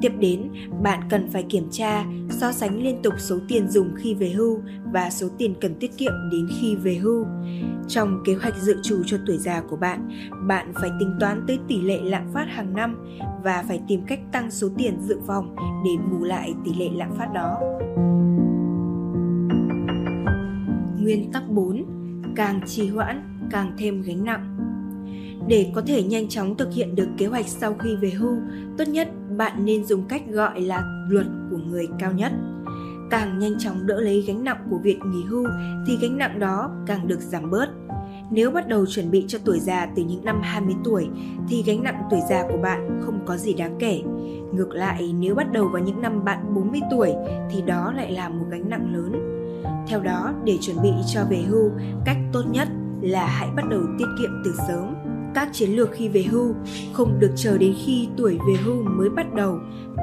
Tiếp 0.01 0.13
đến, 0.19 0.49
bạn 0.83 1.01
cần 1.11 1.31
phải 1.31 1.43
kiểm 1.43 1.69
tra, 1.71 2.05
so 2.31 2.53
sánh 2.53 2.83
liên 2.83 3.03
tục 3.03 3.15
số 3.19 3.39
tiền 3.49 3.69
dùng 3.71 3.91
khi 3.97 4.15
về 4.15 4.29
hưu 4.29 4.61
và 4.93 5.11
số 5.11 5.29
tiền 5.39 5.55
cần 5.61 5.75
tiết 5.75 5.97
kiệm 5.99 6.13
đến 6.33 6.49
khi 6.61 6.77
về 6.77 6.95
hưu. 6.95 7.25
Trong 7.89 8.23
kế 8.25 8.35
hoạch 8.35 8.57
dự 8.57 8.77
trù 8.83 9.03
cho 9.07 9.17
tuổi 9.27 9.39
già 9.39 9.63
của 9.71 9.77
bạn, 9.77 10.09
bạn 10.49 10.73
phải 10.75 10.91
tính 11.01 11.17
toán 11.21 11.45
tới 11.47 11.59
tỷ 11.69 11.81
lệ 11.81 11.99
lạm 12.03 12.33
phát 12.33 12.47
hàng 12.49 12.75
năm 12.75 13.07
và 13.45 13.65
phải 13.69 13.81
tìm 13.89 14.01
cách 14.07 14.21
tăng 14.33 14.51
số 14.51 14.69
tiền 14.79 14.99
dự 15.01 15.19
phòng 15.27 15.57
để 15.85 15.91
bù 16.11 16.25
lại 16.25 16.55
tỷ 16.65 16.75
lệ 16.75 16.89
lạm 16.95 17.11
phát 17.19 17.33
đó. 17.35 17.61
Nguyên 21.01 21.33
tắc 21.33 21.51
4. 21.51 21.85
Càng 22.37 22.61
trì 22.67 22.89
hoãn, 22.89 23.39
càng 23.51 23.73
thêm 23.79 24.03
gánh 24.03 24.25
nặng. 24.25 24.54
Để 25.49 25.71
có 25.75 25.83
thể 25.87 26.03
nhanh 26.03 26.29
chóng 26.29 26.57
thực 26.57 26.73
hiện 26.73 26.95
được 26.97 27.09
kế 27.19 27.27
hoạch 27.27 27.49
sau 27.49 27.75
khi 27.75 27.97
về 27.97 28.11
hưu, 28.11 28.37
tốt 28.79 28.85
nhất 28.89 29.09
bạn 29.37 29.65
nên 29.65 29.85
dùng 29.85 30.09
cách 30.09 30.23
gọi 30.29 30.61
là 30.61 30.83
luật 31.09 31.27
của 31.51 31.57
người 31.57 31.89
cao 31.99 32.13
nhất. 32.13 32.33
Càng 33.11 33.39
nhanh 33.39 33.59
chóng 33.59 33.87
đỡ 33.87 34.01
lấy 34.01 34.25
gánh 34.27 34.45
nặng 34.45 34.67
của 34.71 34.79
việc 34.79 34.99
nghỉ 35.07 35.25
hưu 35.25 35.47
thì 35.87 35.99
gánh 36.03 36.19
nặng 36.19 36.39
đó 36.39 36.71
càng 36.87 37.09
được 37.09 37.21
giảm 37.21 37.51
bớt. 37.51 37.69
Nếu 38.31 38.51
bắt 38.51 38.69
đầu 38.69 38.87
chuẩn 38.87 39.11
bị 39.11 39.25
cho 39.29 39.39
tuổi 39.45 39.61
già 39.61 39.87
từ 39.97 40.03
những 40.05 40.25
năm 40.25 40.41
20 40.43 40.75
tuổi 40.85 41.09
thì 41.49 41.63
gánh 41.67 41.83
nặng 41.83 42.03
tuổi 42.11 42.21
già 42.31 42.43
của 42.49 42.59
bạn 42.63 43.01
không 43.05 43.21
có 43.27 43.37
gì 43.37 43.55
đáng 43.55 43.77
kể. 43.79 44.03
Ngược 44.53 44.71
lại, 44.71 45.15
nếu 45.19 45.35
bắt 45.35 45.53
đầu 45.53 45.69
vào 45.69 45.83
những 45.83 46.03
năm 46.03 46.25
bạn 46.25 46.55
40 46.55 46.81
tuổi 46.91 47.13
thì 47.51 47.63
đó 47.63 47.93
lại 47.97 48.13
là 48.13 48.29
một 48.29 48.47
gánh 48.51 48.71
nặng 48.71 48.95
lớn. 48.95 49.13
Theo 49.89 50.01
đó, 50.01 50.35
để 50.45 50.59
chuẩn 50.61 50.83
bị 50.83 50.91
cho 51.15 51.21
về 51.31 51.43
hưu, 51.49 51.71
cách 52.05 52.19
tốt 52.33 52.43
nhất 52.51 52.69
là 53.03 53.27
hãy 53.27 53.49
bắt 53.57 53.69
đầu 53.71 53.81
tiết 53.99 54.07
kiệm 54.19 54.31
từ 54.45 54.55
sớm 54.69 54.95
các 55.35 55.49
chiến 55.53 55.71
lược 55.71 55.93
khi 55.93 56.09
về 56.09 56.23
hưu 56.23 56.55
không 56.93 57.21
được 57.21 57.33
chờ 57.37 57.59
đến 57.59 57.75
khi 57.85 58.09
tuổi 58.17 58.39
về 58.49 58.55
hưu 58.65 58.83
mới 58.83 59.11
bắt 59.11 59.35
đầu, 59.35 59.59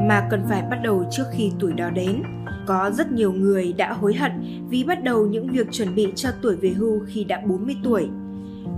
mà 0.07 0.27
cần 0.31 0.43
phải 0.49 0.61
bắt 0.69 0.79
đầu 0.83 1.05
trước 1.11 1.25
khi 1.33 1.51
tuổi 1.59 1.73
đó 1.73 1.89
đến 1.89 2.23
có 2.67 2.91
rất 2.93 3.11
nhiều 3.11 3.33
người 3.33 3.73
đã 3.73 3.93
hối 3.93 4.13
hận 4.13 4.31
vì 4.69 4.83
bắt 4.83 5.03
đầu 5.03 5.27
những 5.27 5.51
việc 5.51 5.67
chuẩn 5.71 5.95
bị 5.95 6.07
cho 6.15 6.29
tuổi 6.41 6.55
về 6.55 6.69
hưu 6.69 6.99
khi 7.07 7.23
đã 7.23 7.41
40 7.47 7.75
tuổi. 7.83 8.09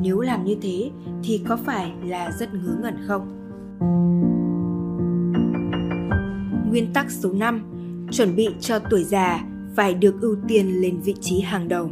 Nếu 0.02 0.20
làm 0.20 0.46
như 0.46 0.56
thế 0.62 0.92
thì 1.24 1.42
có 1.48 1.58
phải 1.58 1.92
là 2.04 2.32
rất 2.40 2.54
ngớ 2.54 2.76
ngẩn 2.82 2.96
không? 3.08 3.40
Nguyên 6.70 6.94
tắc 6.94 7.12
số 7.12 7.34
5. 7.34 7.62
Chuẩn 8.12 8.36
bị 8.36 8.48
cho 8.60 8.80
tuổi 8.80 9.04
già 9.04 9.46
phải 9.76 9.94
được 9.94 10.22
ưu 10.22 10.36
tiên 10.48 10.82
lên 10.82 11.02
vị 11.02 11.16
trí 11.22 11.40
hàng 11.40 11.68
đầu. 11.68 11.92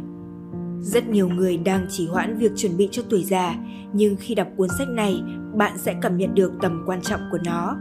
Rất 0.82 1.08
nhiều 1.08 1.28
người 1.28 1.56
đang 1.56 1.86
chỉ 1.90 2.06
hoãn 2.06 2.36
việc 2.38 2.52
chuẩn 2.56 2.76
bị 2.76 2.88
cho 2.92 3.02
tuổi 3.10 3.24
già, 3.24 3.54
nhưng 3.92 4.16
khi 4.16 4.34
đọc 4.34 4.48
cuốn 4.56 4.68
sách 4.78 4.88
này, 4.88 5.22
bạn 5.54 5.78
sẽ 5.78 5.94
cảm 6.02 6.16
nhận 6.16 6.34
được 6.34 6.52
tầm 6.62 6.82
quan 6.86 7.02
trọng 7.02 7.20
của 7.32 7.38
nó. 7.44 7.76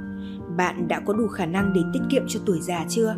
Bạn 0.58 0.88
đã 0.88 1.00
có 1.00 1.14
đủ 1.14 1.28
khả 1.28 1.46
năng 1.46 1.74
để 1.74 1.82
tiết 1.94 2.00
kiệm 2.12 2.24
cho 2.28 2.40
tuổi 2.46 2.60
già 2.62 2.86
chưa? 2.90 3.16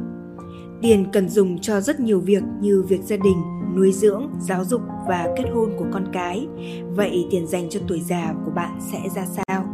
Tiền 0.82 1.06
cần 1.14 1.30
dùng 1.30 1.60
cho 1.60 1.82
rất 1.82 2.00
nhiều 2.00 2.20
việc 2.20 2.44
như 2.62 2.84
việc 2.88 3.04
gia 3.04 3.18
đình, 3.18 3.38
nuôi 3.76 3.92
dưỡng, 3.92 4.30
giáo 4.40 4.66
dục 4.66 4.82
và 5.08 5.28
kết 5.38 5.46
hôn 5.54 5.70
của 5.78 5.86
con 5.94 6.06
cái. 6.14 6.48
Vậy 6.96 7.28
tiền 7.32 7.48
dành 7.48 7.70
cho 7.70 7.80
tuổi 7.88 8.00
già 8.00 8.34
của 8.46 8.52
bạn 8.52 8.80
sẽ 8.92 9.00
ra 9.16 9.26
sao? 9.26 9.66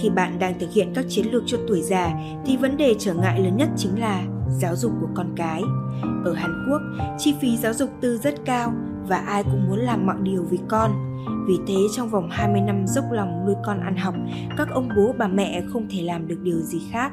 Khi 0.00 0.10
bạn 0.10 0.38
đang 0.38 0.58
thực 0.58 0.72
hiện 0.72 0.92
các 0.94 1.04
chiến 1.08 1.26
lược 1.32 1.42
cho 1.46 1.58
tuổi 1.68 1.82
già 1.82 2.14
thì 2.46 2.56
vấn 2.56 2.76
đề 2.76 2.94
trở 2.98 3.14
ngại 3.14 3.40
lớn 3.40 3.56
nhất 3.56 3.68
chính 3.76 4.00
là 4.00 4.24
giáo 4.60 4.76
dục 4.76 4.92
của 5.00 5.08
con 5.14 5.32
cái. 5.36 5.62
Ở 6.24 6.32
Hàn 6.32 6.66
Quốc, 6.70 6.80
chi 7.18 7.34
phí 7.40 7.56
giáo 7.56 7.74
dục 7.74 7.90
tư 8.00 8.18
rất 8.18 8.34
cao 8.44 8.72
và 9.08 9.16
ai 9.16 9.44
cũng 9.44 9.68
muốn 9.68 9.78
làm 9.78 10.06
mọi 10.06 10.16
điều 10.22 10.42
vì 10.50 10.58
con. 10.68 10.90
Vì 11.48 11.54
thế 11.66 11.74
trong 11.96 12.08
vòng 12.08 12.28
20 12.30 12.60
năm 12.60 12.86
dốc 12.86 13.04
lòng 13.10 13.44
nuôi 13.46 13.54
con 13.64 13.80
ăn 13.80 13.96
học, 13.96 14.14
các 14.56 14.68
ông 14.70 14.88
bố 14.96 15.14
bà 15.18 15.28
mẹ 15.28 15.62
không 15.72 15.86
thể 15.90 16.02
làm 16.02 16.28
được 16.28 16.38
điều 16.42 16.60
gì 16.60 16.82
khác. 16.90 17.12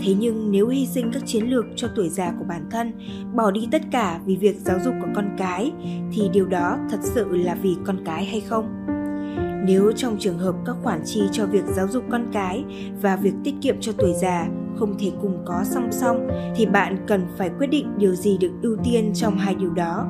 Thế 0.00 0.14
nhưng 0.18 0.50
nếu 0.50 0.68
hy 0.68 0.86
sinh 0.86 1.10
các 1.12 1.22
chiến 1.26 1.44
lược 1.44 1.64
cho 1.76 1.88
tuổi 1.96 2.08
già 2.08 2.32
của 2.38 2.44
bản 2.48 2.66
thân, 2.70 2.92
bỏ 3.34 3.50
đi 3.50 3.68
tất 3.72 3.82
cả 3.90 4.20
vì 4.26 4.36
việc 4.36 4.56
giáo 4.58 4.78
dục 4.84 4.94
của 5.00 5.10
con 5.14 5.34
cái 5.38 5.72
thì 6.12 6.28
điều 6.32 6.46
đó 6.46 6.78
thật 6.90 6.98
sự 7.02 7.36
là 7.36 7.54
vì 7.54 7.76
con 7.84 7.96
cái 8.04 8.24
hay 8.24 8.40
không? 8.40 8.86
Nếu 9.66 9.92
trong 9.96 10.16
trường 10.18 10.38
hợp 10.38 10.54
các 10.66 10.76
khoản 10.82 11.00
chi 11.04 11.22
cho 11.32 11.46
việc 11.46 11.64
giáo 11.66 11.88
dục 11.88 12.04
con 12.10 12.26
cái 12.32 12.64
và 13.00 13.16
việc 13.16 13.34
tiết 13.44 13.54
kiệm 13.60 13.76
cho 13.80 13.92
tuổi 13.98 14.12
già 14.22 14.48
không 14.78 14.94
thể 14.98 15.12
cùng 15.22 15.42
có 15.44 15.64
song 15.64 15.88
song 15.92 16.28
thì 16.56 16.66
bạn 16.66 16.96
cần 17.06 17.26
phải 17.36 17.50
quyết 17.58 17.66
định 17.66 17.98
điều 17.98 18.14
gì 18.14 18.38
được 18.38 18.52
ưu 18.62 18.76
tiên 18.84 19.10
trong 19.14 19.38
hai 19.38 19.54
điều 19.54 19.70
đó. 19.70 20.06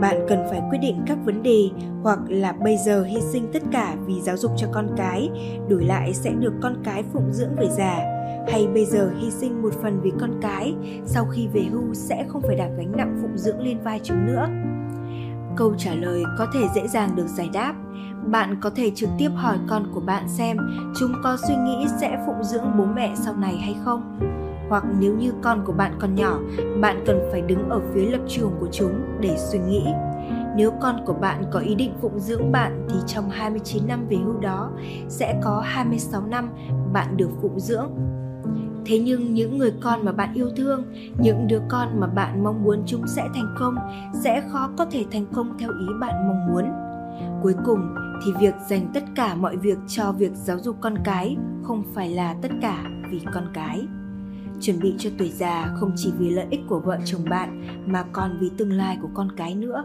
Bạn 0.00 0.16
cần 0.28 0.38
phải 0.50 0.60
quyết 0.70 0.78
định 0.82 1.02
các 1.06 1.18
vấn 1.24 1.42
đề 1.42 1.70
hoặc 2.02 2.18
là 2.28 2.52
bây 2.52 2.76
giờ 2.76 3.02
hy 3.02 3.20
sinh 3.20 3.48
tất 3.52 3.62
cả 3.72 3.96
vì 4.06 4.20
giáo 4.20 4.36
dục 4.36 4.52
cho 4.56 4.68
con 4.72 4.88
cái, 4.96 5.30
đổi 5.68 5.84
lại 5.84 6.14
sẽ 6.14 6.30
được 6.30 6.52
con 6.62 6.74
cái 6.84 7.02
phụng 7.12 7.32
dưỡng 7.32 7.54
về 7.56 7.68
già 7.78 7.98
hay 8.48 8.66
bây 8.74 8.84
giờ 8.84 9.10
hy 9.18 9.30
sinh 9.30 9.62
một 9.62 9.74
phần 9.82 10.00
vì 10.02 10.12
con 10.20 10.30
cái, 10.42 10.74
sau 11.06 11.24
khi 11.24 11.48
về 11.52 11.62
hưu 11.70 11.94
sẽ 11.94 12.24
không 12.28 12.42
phải 12.42 12.56
đặt 12.56 12.70
gánh 12.78 12.92
nặng 12.96 13.18
phụng 13.22 13.38
dưỡng 13.38 13.60
lên 13.60 13.78
vai 13.84 14.00
chúng 14.02 14.26
nữa. 14.26 14.46
Câu 15.56 15.74
trả 15.78 15.94
lời 15.94 16.22
có 16.38 16.46
thể 16.54 16.60
dễ 16.74 16.88
dàng 16.88 17.16
được 17.16 17.26
giải 17.26 17.50
đáp. 17.52 17.74
Bạn 18.30 18.56
có 18.60 18.70
thể 18.70 18.90
trực 18.94 19.08
tiếp 19.18 19.30
hỏi 19.34 19.58
con 19.68 19.86
của 19.94 20.00
bạn 20.00 20.28
xem 20.28 20.56
chúng 20.96 21.12
có 21.22 21.36
suy 21.48 21.54
nghĩ 21.56 21.86
sẽ 22.00 22.22
phụng 22.26 22.44
dưỡng 22.44 22.78
bố 22.78 22.84
mẹ 22.84 23.12
sau 23.14 23.36
này 23.36 23.56
hay 23.56 23.76
không. 23.84 24.18
Hoặc 24.68 24.84
nếu 24.98 25.14
như 25.14 25.32
con 25.42 25.64
của 25.64 25.72
bạn 25.72 25.92
còn 26.00 26.14
nhỏ, 26.14 26.38
bạn 26.80 27.04
cần 27.06 27.20
phải 27.30 27.40
đứng 27.40 27.68
ở 27.68 27.80
phía 27.94 28.10
lập 28.10 28.20
trường 28.28 28.52
của 28.60 28.68
chúng 28.72 28.92
để 29.20 29.36
suy 29.38 29.58
nghĩ. 29.58 29.84
Nếu 30.56 30.70
con 30.80 30.96
của 31.06 31.14
bạn 31.14 31.44
có 31.50 31.60
ý 31.60 31.74
định 31.74 31.92
phụng 32.00 32.20
dưỡng 32.20 32.52
bạn 32.52 32.86
thì 32.90 32.96
trong 33.06 33.30
29 33.30 33.86
năm 33.88 34.06
về 34.08 34.16
hưu 34.16 34.40
đó 34.40 34.70
sẽ 35.08 35.40
có 35.42 35.62
26 35.64 36.26
năm 36.26 36.48
bạn 36.92 37.16
được 37.16 37.30
phụng 37.42 37.60
dưỡng 37.60 37.90
thế 38.84 38.98
nhưng 38.98 39.34
những 39.34 39.58
người 39.58 39.72
con 39.80 40.04
mà 40.04 40.12
bạn 40.12 40.34
yêu 40.34 40.50
thương 40.56 40.84
những 41.18 41.46
đứa 41.48 41.60
con 41.68 42.00
mà 42.00 42.06
bạn 42.06 42.44
mong 42.44 42.64
muốn 42.64 42.82
chúng 42.86 43.06
sẽ 43.06 43.28
thành 43.34 43.54
công 43.58 43.74
sẽ 44.14 44.42
khó 44.52 44.70
có 44.78 44.84
thể 44.84 45.04
thành 45.12 45.26
công 45.34 45.58
theo 45.58 45.70
ý 45.70 45.86
bạn 46.00 46.28
mong 46.28 46.52
muốn 46.52 46.64
cuối 47.42 47.54
cùng 47.64 47.94
thì 48.24 48.32
việc 48.40 48.54
dành 48.68 48.90
tất 48.94 49.04
cả 49.14 49.34
mọi 49.34 49.56
việc 49.56 49.78
cho 49.88 50.12
việc 50.12 50.32
giáo 50.34 50.58
dục 50.58 50.76
con 50.80 50.94
cái 51.04 51.36
không 51.62 51.82
phải 51.94 52.10
là 52.10 52.34
tất 52.42 52.50
cả 52.62 52.84
vì 53.10 53.20
con 53.34 53.44
cái 53.54 53.80
chuẩn 54.60 54.80
bị 54.80 54.94
cho 54.98 55.10
tuổi 55.18 55.28
già 55.28 55.74
không 55.74 55.92
chỉ 55.96 56.12
vì 56.18 56.30
lợi 56.30 56.46
ích 56.50 56.60
của 56.68 56.80
vợ 56.80 56.98
chồng 57.04 57.24
bạn 57.30 57.64
mà 57.86 58.04
còn 58.12 58.38
vì 58.40 58.50
tương 58.58 58.72
lai 58.72 58.98
của 59.02 59.08
con 59.14 59.28
cái 59.36 59.54
nữa 59.54 59.84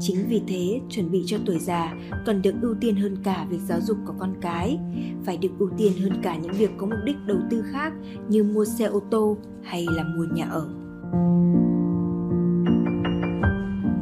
Chính 0.00 0.26
vì 0.28 0.42
thế, 0.48 0.80
chuẩn 0.88 1.10
bị 1.10 1.22
cho 1.26 1.38
tuổi 1.46 1.58
già 1.58 1.94
cần 2.26 2.42
được 2.42 2.54
ưu 2.62 2.74
tiên 2.80 2.96
hơn 2.96 3.16
cả 3.22 3.46
việc 3.50 3.60
giáo 3.66 3.80
dục 3.80 3.96
của 4.06 4.14
con 4.18 4.34
cái, 4.40 4.78
phải 5.24 5.36
được 5.36 5.48
ưu 5.58 5.70
tiên 5.78 5.92
hơn 6.02 6.12
cả 6.22 6.36
những 6.36 6.52
việc 6.52 6.70
có 6.76 6.86
mục 6.86 6.98
đích 7.04 7.16
đầu 7.26 7.38
tư 7.50 7.64
khác 7.72 7.92
như 8.28 8.44
mua 8.44 8.64
xe 8.64 8.84
ô 8.84 9.00
tô 9.10 9.36
hay 9.62 9.86
là 9.90 10.04
mua 10.16 10.24
nhà 10.34 10.46
ở. 10.50 10.68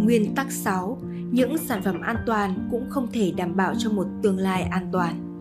Nguyên 0.00 0.34
tắc 0.34 0.52
6. 0.52 0.98
Những 1.34 1.58
sản 1.58 1.82
phẩm 1.82 2.00
an 2.00 2.16
toàn 2.26 2.68
cũng 2.70 2.90
không 2.90 3.06
thể 3.12 3.32
đảm 3.36 3.56
bảo 3.56 3.74
cho 3.78 3.90
một 3.90 4.06
tương 4.22 4.38
lai 4.38 4.62
an 4.62 4.88
toàn. 4.92 5.38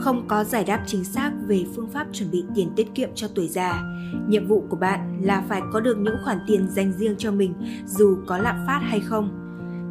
Không 0.00 0.28
có 0.28 0.44
giải 0.44 0.64
đáp 0.64 0.84
chính 0.86 1.04
xác 1.04 1.32
về 1.46 1.64
phương 1.76 1.90
pháp 1.90 2.06
chuẩn 2.12 2.30
bị 2.30 2.44
tiền 2.54 2.70
tiết 2.76 2.94
kiệm 2.94 3.08
cho 3.14 3.28
tuổi 3.34 3.48
già. 3.48 3.82
Nhiệm 4.28 4.46
vụ 4.46 4.64
của 4.68 4.76
bạn 4.76 5.20
là 5.22 5.44
phải 5.48 5.60
có 5.72 5.80
được 5.80 5.98
những 5.98 6.16
khoản 6.24 6.38
tiền 6.46 6.68
dành 6.70 6.92
riêng 6.92 7.14
cho 7.18 7.30
mình 7.30 7.54
dù 7.86 8.16
có 8.26 8.38
lạm 8.38 8.56
phát 8.66 8.80
hay 8.82 9.00
không 9.00 9.44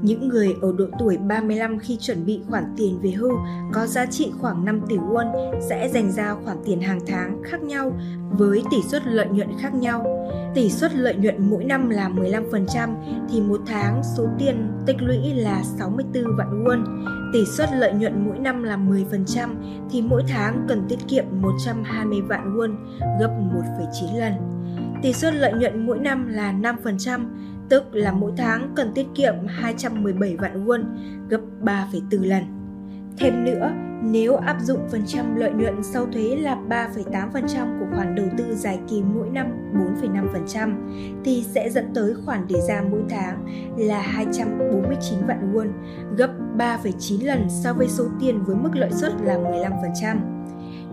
những 0.04 0.28
người 0.28 0.56
ở 0.62 0.74
độ 0.78 0.86
tuổi 1.00 1.18
35 1.18 1.80
khi 1.80 1.98
chuẩn 1.98 2.26
bị 2.26 2.42
khoản 2.50 2.64
tiền 2.78 3.00
về 3.02 3.12
hưu 3.12 3.32
có 3.74 3.88
giá 3.88 4.06
trị 4.06 4.32
khoảng 4.42 4.66
5 4.66 4.82
tỷ 4.90 4.98
won 4.98 5.60
sẽ 5.70 5.90
dành 5.90 6.12
ra 6.12 6.36
khoản 6.46 6.58
tiền 6.66 6.82
hàng 6.82 7.00
tháng 7.08 7.42
khác 7.44 7.62
nhau 7.64 7.92
với 8.32 8.64
tỷ 8.72 8.78
suất 8.82 9.06
lợi 9.06 9.28
nhuận 9.28 9.50
khác 9.60 9.74
nhau. 9.74 10.30
Tỷ 10.56 10.70
suất 10.70 10.96
lợi 10.96 11.16
nhuận 11.16 11.50
mỗi 11.50 11.64
năm 11.64 11.90
là 11.90 12.10
15% 12.10 12.96
thì 13.30 13.42
một 13.42 13.62
tháng 13.66 14.02
số 14.18 14.28
tiền 14.40 14.72
tích 14.86 14.96
lũy 15.00 15.34
là 15.34 15.64
64 15.64 16.24
vạn 16.38 16.64
won. 16.64 16.86
Tỷ 17.34 17.46
suất 17.46 17.70
lợi 17.74 17.94
nhuận 17.94 18.26
mỗi 18.26 18.40
năm 18.40 18.64
là 18.64 18.78
10% 18.78 19.50
thì 19.92 20.02
mỗi 20.02 20.24
tháng 20.28 20.66
cần 20.68 20.86
tiết 20.90 21.00
kiệm 21.08 21.26
120 21.32 22.22
vạn 22.22 22.58
won, 22.58 22.76
gấp 23.20 23.30
1,9 23.30 24.20
lần. 24.20 24.34
Tỷ 25.02 25.14
suất 25.14 25.36
lợi 25.36 25.54
nhuận 25.54 25.86
mỗi 25.86 26.00
năm 26.00 26.28
là 26.28 26.54
5%, 26.54 27.26
tức 27.70 27.84
là 27.96 28.12
mỗi 28.12 28.32
tháng 28.38 28.74
cần 28.76 28.92
tiết 28.96 29.08
kiệm 29.16 29.34
217 29.48 30.38
vạn 30.38 30.66
won, 30.66 30.84
gấp 31.30 31.42
3,4 31.62 32.24
lần. 32.24 32.63
Thêm 33.18 33.46
nữa, 33.46 33.72
nếu 34.04 34.36
áp 34.36 34.58
dụng 34.62 34.88
phần 34.92 35.04
trăm 35.06 35.36
lợi 35.36 35.52
nhuận 35.52 35.84
sau 35.84 36.06
thuế 36.06 36.36
là 36.36 36.58
3,8% 36.70 37.80
của 37.80 37.86
khoản 37.96 38.16
đầu 38.16 38.26
tư 38.38 38.56
dài 38.56 38.80
kỳ 38.90 39.02
mỗi 39.02 39.30
năm 39.30 39.48
4,5% 40.02 40.76
thì 41.26 41.46
sẽ 41.56 41.70
dẫn 41.70 41.94
tới 41.94 42.14
khoản 42.26 42.46
để 42.50 42.62
ra 42.68 42.84
mỗi 42.92 43.02
tháng 43.10 43.46
là 43.78 44.02
249 44.02 45.20
vạn 45.28 45.54
won, 45.54 45.68
gấp 46.18 46.30
3,9 46.58 47.26
lần 47.26 47.48
so 47.50 47.74
với 47.74 47.88
số 47.88 48.06
tiền 48.20 48.44
với 48.44 48.56
mức 48.56 48.76
lợi 48.76 48.92
suất 48.92 49.14
là 49.22 49.38
15%. 49.38 50.18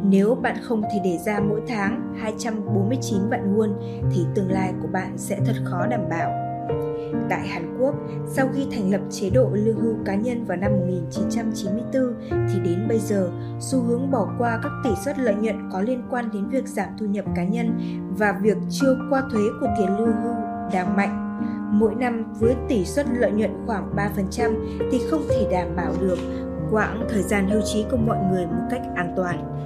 Nếu 0.04 0.34
bạn 0.34 0.56
không 0.62 0.82
thể 0.82 1.00
để 1.04 1.18
ra 1.26 1.40
mỗi 1.40 1.60
tháng 1.68 2.14
249 2.20 3.28
vạn 3.30 3.56
won 3.56 3.72
thì 4.12 4.24
tương 4.34 4.50
lai 4.50 4.72
của 4.82 4.88
bạn 4.92 5.12
sẽ 5.16 5.38
thật 5.46 5.56
khó 5.64 5.86
đảm 5.86 6.08
bảo. 6.10 6.39
Tại 7.28 7.48
Hàn 7.48 7.76
Quốc, 7.80 7.94
sau 8.26 8.48
khi 8.54 8.66
thành 8.70 8.90
lập 8.90 9.00
chế 9.10 9.30
độ 9.30 9.50
lương 9.52 9.80
hưu 9.80 9.94
cá 10.04 10.14
nhân 10.14 10.44
vào 10.44 10.56
năm 10.56 10.72
1994 10.72 12.14
thì 12.30 12.60
đến 12.64 12.88
bây 12.88 12.98
giờ, 12.98 13.30
xu 13.60 13.82
hướng 13.82 14.10
bỏ 14.10 14.28
qua 14.38 14.60
các 14.62 14.72
tỷ 14.84 14.90
suất 15.04 15.18
lợi 15.18 15.34
nhuận 15.34 15.70
có 15.72 15.80
liên 15.80 16.02
quan 16.10 16.30
đến 16.32 16.48
việc 16.48 16.68
giảm 16.68 16.88
thu 16.98 17.06
nhập 17.06 17.24
cá 17.36 17.44
nhân 17.44 17.78
và 18.18 18.38
việc 18.42 18.56
chưa 18.70 18.96
qua 19.10 19.22
thuế 19.32 19.42
của 19.60 19.68
tiền 19.78 19.96
lương 19.98 20.22
hưu 20.22 20.34
đang 20.72 20.96
mạnh. 20.96 21.26
Mỗi 21.72 21.94
năm 21.94 22.34
với 22.38 22.54
tỷ 22.68 22.84
suất 22.84 23.06
lợi 23.18 23.30
nhuận 23.30 23.50
khoảng 23.66 23.96
3% 23.96 24.54
thì 24.92 25.00
không 25.10 25.22
thể 25.28 25.48
đảm 25.50 25.76
bảo 25.76 25.92
được 26.00 26.18
quãng 26.70 27.06
thời 27.10 27.22
gian 27.22 27.48
hưu 27.50 27.62
trí 27.72 27.84
của 27.90 27.96
mọi 27.96 28.18
người 28.30 28.46
một 28.46 28.66
cách 28.70 28.82
an 28.96 29.12
toàn. 29.16 29.60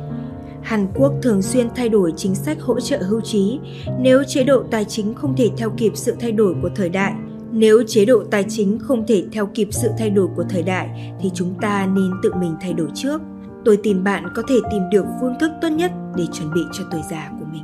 Hàn 0.62 0.86
Quốc 0.94 1.12
thường 1.22 1.42
xuyên 1.42 1.68
thay 1.74 1.88
đổi 1.88 2.12
chính 2.16 2.34
sách 2.34 2.60
hỗ 2.60 2.80
trợ 2.80 2.98
hưu 2.98 3.20
trí 3.20 3.60
nếu 3.98 4.24
chế 4.24 4.44
độ 4.44 4.62
tài 4.70 4.84
chính 4.84 5.14
không 5.14 5.36
thể 5.36 5.50
theo 5.56 5.70
kịp 5.76 5.92
sự 5.94 6.16
thay 6.20 6.32
đổi 6.32 6.54
của 6.62 6.70
thời 6.76 6.88
đại. 6.88 7.12
Nếu 7.56 7.82
chế 7.86 8.04
độ 8.04 8.24
tài 8.30 8.44
chính 8.48 8.78
không 8.78 9.04
thể 9.06 9.24
theo 9.32 9.46
kịp 9.46 9.68
sự 9.70 9.88
thay 9.98 10.10
đổi 10.10 10.28
của 10.36 10.44
thời 10.48 10.62
đại, 10.62 11.12
thì 11.20 11.30
chúng 11.34 11.54
ta 11.60 11.86
nên 11.86 12.10
tự 12.22 12.32
mình 12.40 12.54
thay 12.60 12.72
đổi 12.72 12.88
trước. 12.94 13.20
Tôi 13.64 13.78
tin 13.82 14.04
bạn 14.04 14.24
có 14.34 14.42
thể 14.48 14.56
tìm 14.70 14.82
được 14.92 15.04
phương 15.20 15.34
thức 15.40 15.50
tốt 15.62 15.68
nhất 15.68 15.92
để 16.16 16.24
chuẩn 16.32 16.54
bị 16.54 16.60
cho 16.72 16.84
tuổi 16.90 17.00
già 17.10 17.30
của 17.38 17.46
mình. 17.52 17.62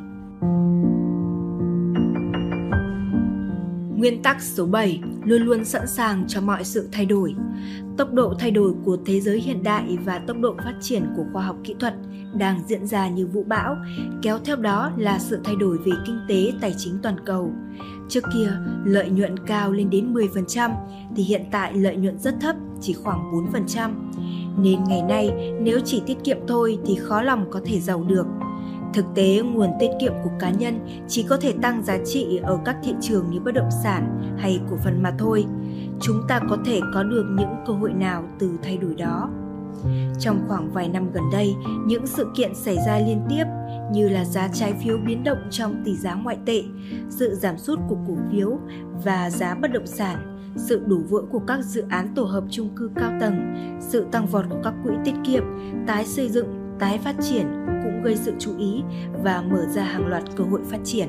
Nguyên 3.96 4.22
tắc 4.22 4.42
số 4.42 4.66
7 4.66 5.00
luôn 5.24 5.42
luôn 5.42 5.64
sẵn 5.64 5.86
sàng 5.86 6.24
cho 6.28 6.40
mọi 6.40 6.64
sự 6.64 6.88
thay 6.92 7.06
đổi. 7.06 7.34
Tốc 7.96 8.12
độ 8.12 8.34
thay 8.38 8.50
đổi 8.50 8.72
của 8.84 8.96
thế 9.06 9.20
giới 9.20 9.40
hiện 9.40 9.62
đại 9.62 9.98
và 10.04 10.18
tốc 10.18 10.36
độ 10.40 10.54
phát 10.64 10.74
triển 10.80 11.06
của 11.16 11.24
khoa 11.32 11.42
học 11.42 11.56
kỹ 11.64 11.74
thuật 11.80 11.94
đang 12.34 12.60
diễn 12.66 12.86
ra 12.86 13.08
như 13.08 13.26
vũ 13.26 13.44
bão, 13.48 13.76
kéo 14.22 14.38
theo 14.44 14.56
đó 14.56 14.90
là 14.96 15.18
sự 15.18 15.40
thay 15.44 15.56
đổi 15.56 15.78
về 15.78 15.92
kinh 16.06 16.20
tế 16.28 16.52
tài 16.60 16.74
chính 16.78 16.98
toàn 17.02 17.16
cầu. 17.24 17.52
Trước 18.08 18.24
kia, 18.34 18.52
lợi 18.84 19.10
nhuận 19.10 19.38
cao 19.46 19.72
lên 19.72 19.90
đến 19.90 20.14
10% 20.14 20.70
thì 21.16 21.22
hiện 21.22 21.42
tại 21.50 21.74
lợi 21.74 21.96
nhuận 21.96 22.18
rất 22.18 22.34
thấp, 22.40 22.56
chỉ 22.80 22.92
khoảng 22.92 23.32
4%. 23.52 23.90
Nên 24.62 24.84
ngày 24.84 25.02
nay, 25.02 25.52
nếu 25.60 25.80
chỉ 25.84 26.02
tiết 26.06 26.16
kiệm 26.24 26.38
thôi 26.48 26.78
thì 26.86 26.96
khó 26.96 27.22
lòng 27.22 27.46
có 27.50 27.60
thể 27.64 27.80
giàu 27.80 28.04
được. 28.08 28.26
Thực 28.94 29.04
tế, 29.14 29.40
nguồn 29.40 29.70
tiết 29.80 29.90
kiệm 30.00 30.12
của 30.24 30.30
cá 30.38 30.50
nhân 30.50 30.86
chỉ 31.08 31.22
có 31.22 31.36
thể 31.36 31.54
tăng 31.62 31.82
giá 31.82 31.98
trị 32.04 32.40
ở 32.42 32.58
các 32.64 32.76
thị 32.82 32.94
trường 33.00 33.30
như 33.30 33.40
bất 33.40 33.54
động 33.54 33.70
sản 33.82 34.34
hay 34.38 34.60
cổ 34.70 34.76
phần 34.84 35.02
mà 35.02 35.12
thôi. 35.18 35.44
Chúng 36.00 36.22
ta 36.28 36.40
có 36.50 36.56
thể 36.64 36.80
có 36.94 37.02
được 37.02 37.24
những 37.38 37.54
cơ 37.66 37.72
hội 37.72 37.92
nào 37.92 38.24
từ 38.38 38.50
thay 38.62 38.76
đổi 38.76 38.94
đó? 38.94 39.30
Trong 40.18 40.44
khoảng 40.48 40.72
vài 40.72 40.88
năm 40.88 41.12
gần 41.12 41.24
đây, 41.32 41.54
những 41.86 42.06
sự 42.06 42.26
kiện 42.36 42.54
xảy 42.54 42.76
ra 42.86 42.98
liên 42.98 43.22
tiếp 43.28 43.44
như 43.92 44.08
là 44.08 44.24
giá 44.24 44.48
trái 44.52 44.74
phiếu 44.84 44.98
biến 45.06 45.24
động 45.24 45.38
trong 45.50 45.82
tỷ 45.84 45.96
giá 45.96 46.14
ngoại 46.14 46.38
tệ, 46.46 46.62
sự 47.08 47.34
giảm 47.34 47.58
sút 47.58 47.78
của 47.88 47.96
cổ 48.08 48.16
phiếu 48.32 48.58
và 49.04 49.30
giá 49.30 49.54
bất 49.54 49.72
động 49.72 49.86
sản, 49.86 50.36
sự 50.56 50.82
đổ 50.86 50.96
vỡ 51.08 51.18
của 51.30 51.40
các 51.46 51.60
dự 51.64 51.84
án 51.88 52.14
tổ 52.14 52.22
hợp 52.22 52.44
chung 52.50 52.68
cư 52.76 52.90
cao 52.96 53.12
tầng, 53.20 53.54
sự 53.80 54.06
tăng 54.12 54.26
vọt 54.26 54.44
của 54.50 54.58
các 54.64 54.74
quỹ 54.84 54.92
tiết 55.04 55.14
kiệm, 55.24 55.44
tái 55.86 56.04
xây 56.04 56.28
dựng, 56.28 56.46
tái 56.80 56.98
phát 56.98 57.14
triển 57.20 57.46
cũng 57.66 58.02
gây 58.02 58.16
sự 58.16 58.32
chú 58.38 58.58
ý 58.58 58.82
và 59.22 59.42
mở 59.50 59.66
ra 59.66 59.82
hàng 59.82 60.06
loạt 60.06 60.22
cơ 60.36 60.44
hội 60.44 60.60
phát 60.70 60.78
triển. 60.84 61.08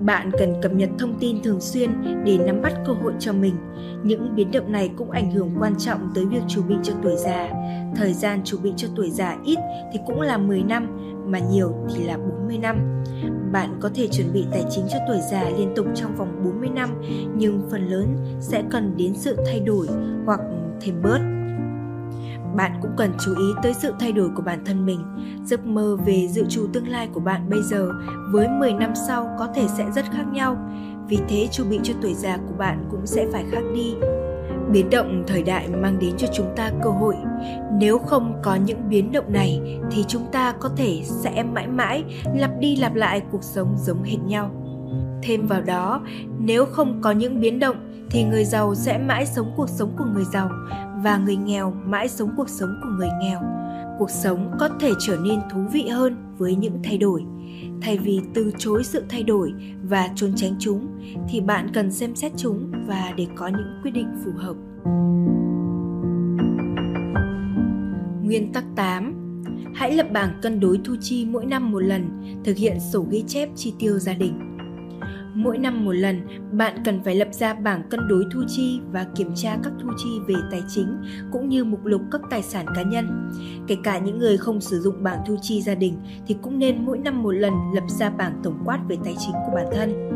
Bạn 0.00 0.30
cần 0.38 0.52
cập 0.62 0.72
nhật 0.72 0.90
thông 0.98 1.18
tin 1.20 1.42
thường 1.42 1.60
xuyên 1.60 1.90
để 2.24 2.38
nắm 2.46 2.62
bắt 2.62 2.72
cơ 2.86 2.92
hội 2.92 3.12
cho 3.18 3.32
mình. 3.32 3.54
Những 4.02 4.34
biến 4.34 4.50
động 4.50 4.72
này 4.72 4.90
cũng 4.96 5.10
ảnh 5.10 5.30
hưởng 5.30 5.50
quan 5.60 5.74
trọng 5.78 6.10
tới 6.14 6.26
việc 6.26 6.42
chuẩn 6.48 6.68
bị 6.68 6.74
cho 6.82 6.92
tuổi 7.02 7.16
già. 7.16 7.50
Thời 7.96 8.12
gian 8.12 8.44
chuẩn 8.44 8.62
bị 8.62 8.72
cho 8.76 8.88
tuổi 8.96 9.10
già 9.10 9.36
ít 9.44 9.58
thì 9.92 9.98
cũng 10.06 10.20
là 10.20 10.38
10 10.38 10.62
năm, 10.62 10.86
mà 11.26 11.38
nhiều 11.38 11.74
thì 11.94 12.04
là 12.04 12.16
40 12.16 12.58
năm. 12.58 13.04
Bạn 13.52 13.78
có 13.80 13.90
thể 13.94 14.06
chuẩn 14.06 14.32
bị 14.32 14.44
tài 14.52 14.64
chính 14.70 14.84
cho 14.92 14.98
tuổi 15.08 15.18
già 15.30 15.50
liên 15.58 15.72
tục 15.76 15.86
trong 15.94 16.16
vòng 16.16 16.42
40 16.44 16.68
năm, 16.68 16.90
nhưng 17.36 17.68
phần 17.70 17.88
lớn 17.88 18.16
sẽ 18.40 18.62
cần 18.70 18.94
đến 18.96 19.14
sự 19.14 19.36
thay 19.46 19.60
đổi 19.60 19.86
hoặc 20.26 20.40
thêm 20.80 21.02
bớt 21.02 21.33
bạn 22.56 22.72
cũng 22.82 22.90
cần 22.96 23.12
chú 23.24 23.34
ý 23.38 23.46
tới 23.62 23.74
sự 23.74 23.92
thay 23.98 24.12
đổi 24.12 24.30
của 24.34 24.42
bản 24.42 24.64
thân 24.64 24.86
mình. 24.86 25.00
Giấc 25.44 25.66
mơ 25.66 25.96
về 26.06 26.28
dự 26.28 26.44
trù 26.48 26.66
tương 26.72 26.88
lai 26.88 27.08
của 27.12 27.20
bạn 27.20 27.50
bây 27.50 27.62
giờ 27.62 27.92
với 28.30 28.48
10 28.48 28.72
năm 28.72 28.92
sau 29.08 29.36
có 29.38 29.48
thể 29.54 29.66
sẽ 29.76 29.90
rất 29.94 30.04
khác 30.12 30.24
nhau. 30.32 30.56
Vì 31.08 31.18
thế 31.28 31.48
chuẩn 31.52 31.70
bị 31.70 31.80
cho 31.82 31.94
tuổi 32.02 32.14
già 32.14 32.36
của 32.36 32.54
bạn 32.58 32.84
cũng 32.90 33.06
sẽ 33.06 33.26
phải 33.32 33.44
khác 33.50 33.62
đi. 33.74 33.94
biến 34.72 34.90
động 34.90 35.24
thời 35.26 35.42
đại 35.42 35.68
mang 35.68 35.98
đến 35.98 36.16
cho 36.16 36.26
chúng 36.32 36.46
ta 36.56 36.70
cơ 36.84 36.90
hội 36.90 37.16
nếu 37.80 37.98
không 37.98 38.40
có 38.42 38.54
những 38.54 38.88
biến 38.88 39.12
động 39.12 39.32
này 39.32 39.80
thì 39.90 40.04
chúng 40.08 40.26
ta 40.32 40.52
có 40.52 40.70
thể 40.76 41.00
sẽ 41.04 41.42
mãi 41.42 41.66
mãi 41.66 42.04
lặp 42.34 42.50
đi 42.58 42.76
lặp 42.76 42.94
lại 42.94 43.22
cuộc 43.30 43.42
sống 43.42 43.76
giống 43.78 44.02
hệt 44.02 44.18
nhau 44.26 44.50
thêm 45.24 45.46
vào 45.46 45.62
đó, 45.62 46.00
nếu 46.38 46.64
không 46.64 47.00
có 47.00 47.10
những 47.10 47.40
biến 47.40 47.58
động 47.58 48.06
thì 48.10 48.24
người 48.24 48.44
giàu 48.44 48.74
sẽ 48.74 48.98
mãi 48.98 49.26
sống 49.26 49.52
cuộc 49.56 49.68
sống 49.68 49.90
của 49.98 50.04
người 50.14 50.24
giàu 50.32 50.50
và 51.04 51.18
người 51.18 51.36
nghèo 51.36 51.70
mãi 51.86 52.08
sống 52.08 52.30
cuộc 52.36 52.48
sống 52.48 52.80
của 52.82 52.88
người 52.88 53.08
nghèo. 53.20 53.40
Cuộc 53.98 54.10
sống 54.10 54.50
có 54.60 54.68
thể 54.80 54.90
trở 55.06 55.16
nên 55.16 55.40
thú 55.52 55.60
vị 55.72 55.88
hơn 55.88 56.16
với 56.38 56.56
những 56.56 56.78
thay 56.84 56.98
đổi. 56.98 57.24
Thay 57.82 57.98
vì 57.98 58.20
từ 58.34 58.52
chối 58.58 58.84
sự 58.84 59.04
thay 59.08 59.22
đổi 59.22 59.52
và 59.82 60.08
trốn 60.16 60.32
tránh 60.36 60.56
chúng 60.58 60.86
thì 61.28 61.40
bạn 61.40 61.70
cần 61.74 61.92
xem 61.92 62.16
xét 62.16 62.32
chúng 62.36 62.72
và 62.86 63.12
để 63.16 63.26
có 63.36 63.48
những 63.48 63.80
quyết 63.82 63.90
định 63.90 64.08
phù 64.24 64.30
hợp. 64.36 64.56
Nguyên 68.22 68.52
tắc 68.52 68.64
8 68.76 69.20
Hãy 69.74 69.92
lập 69.92 70.06
bảng 70.12 70.38
cân 70.42 70.60
đối 70.60 70.80
thu 70.84 70.96
chi 71.00 71.26
mỗi 71.30 71.46
năm 71.46 71.72
một 71.72 71.78
lần, 71.78 72.34
thực 72.44 72.56
hiện 72.56 72.80
sổ 72.92 73.06
ghi 73.10 73.24
chép 73.26 73.48
chi 73.56 73.74
tiêu 73.78 73.98
gia 73.98 74.12
đình. 74.12 74.53
Mỗi 75.34 75.58
năm 75.58 75.84
một 75.84 75.92
lần, 75.92 76.20
bạn 76.52 76.82
cần 76.84 77.02
phải 77.04 77.14
lập 77.14 77.28
ra 77.32 77.54
bảng 77.54 77.88
cân 77.88 78.08
đối 78.08 78.24
thu 78.32 78.40
chi 78.48 78.80
và 78.92 79.06
kiểm 79.14 79.32
tra 79.34 79.56
các 79.62 79.72
thu 79.82 79.88
chi 79.96 80.08
về 80.28 80.34
tài 80.50 80.62
chính 80.68 80.96
cũng 81.32 81.48
như 81.48 81.64
mục 81.64 81.84
lục 81.84 82.02
các 82.10 82.20
tài 82.30 82.42
sản 82.42 82.66
cá 82.74 82.82
nhân. 82.82 83.30
Kể 83.66 83.76
cả 83.84 83.98
những 83.98 84.18
người 84.18 84.36
không 84.36 84.60
sử 84.60 84.80
dụng 84.80 85.02
bảng 85.02 85.22
thu 85.26 85.36
chi 85.42 85.62
gia 85.62 85.74
đình 85.74 85.98
thì 86.26 86.36
cũng 86.42 86.58
nên 86.58 86.86
mỗi 86.86 86.98
năm 86.98 87.22
một 87.22 87.30
lần 87.30 87.52
lập 87.74 87.84
ra 87.88 88.10
bảng 88.10 88.40
tổng 88.42 88.58
quát 88.64 88.78
về 88.88 88.96
tài 89.04 89.14
chính 89.18 89.32
của 89.32 89.52
bản 89.54 89.66
thân. 89.72 90.10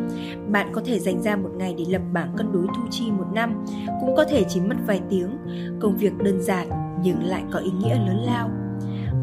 Bạn 0.52 0.68
có 0.72 0.82
thể 0.84 0.98
dành 0.98 1.22
ra 1.22 1.36
một 1.36 1.50
ngày 1.56 1.74
để 1.78 1.84
lập 1.88 2.02
bảng 2.12 2.34
cân 2.36 2.52
đối 2.52 2.66
thu 2.66 2.82
chi 2.90 3.10
một 3.10 3.26
năm, 3.34 3.64
cũng 4.00 4.16
có 4.16 4.24
thể 4.24 4.44
chỉ 4.48 4.60
mất 4.60 4.76
vài 4.86 5.00
tiếng. 5.10 5.30
Công 5.80 5.96
việc 5.96 6.12
đơn 6.18 6.42
giản 6.42 6.68
nhưng 7.02 7.24
lại 7.24 7.42
có 7.52 7.58
ý 7.58 7.70
nghĩa 7.70 7.94
lớn 7.94 8.16
lao 8.26 8.50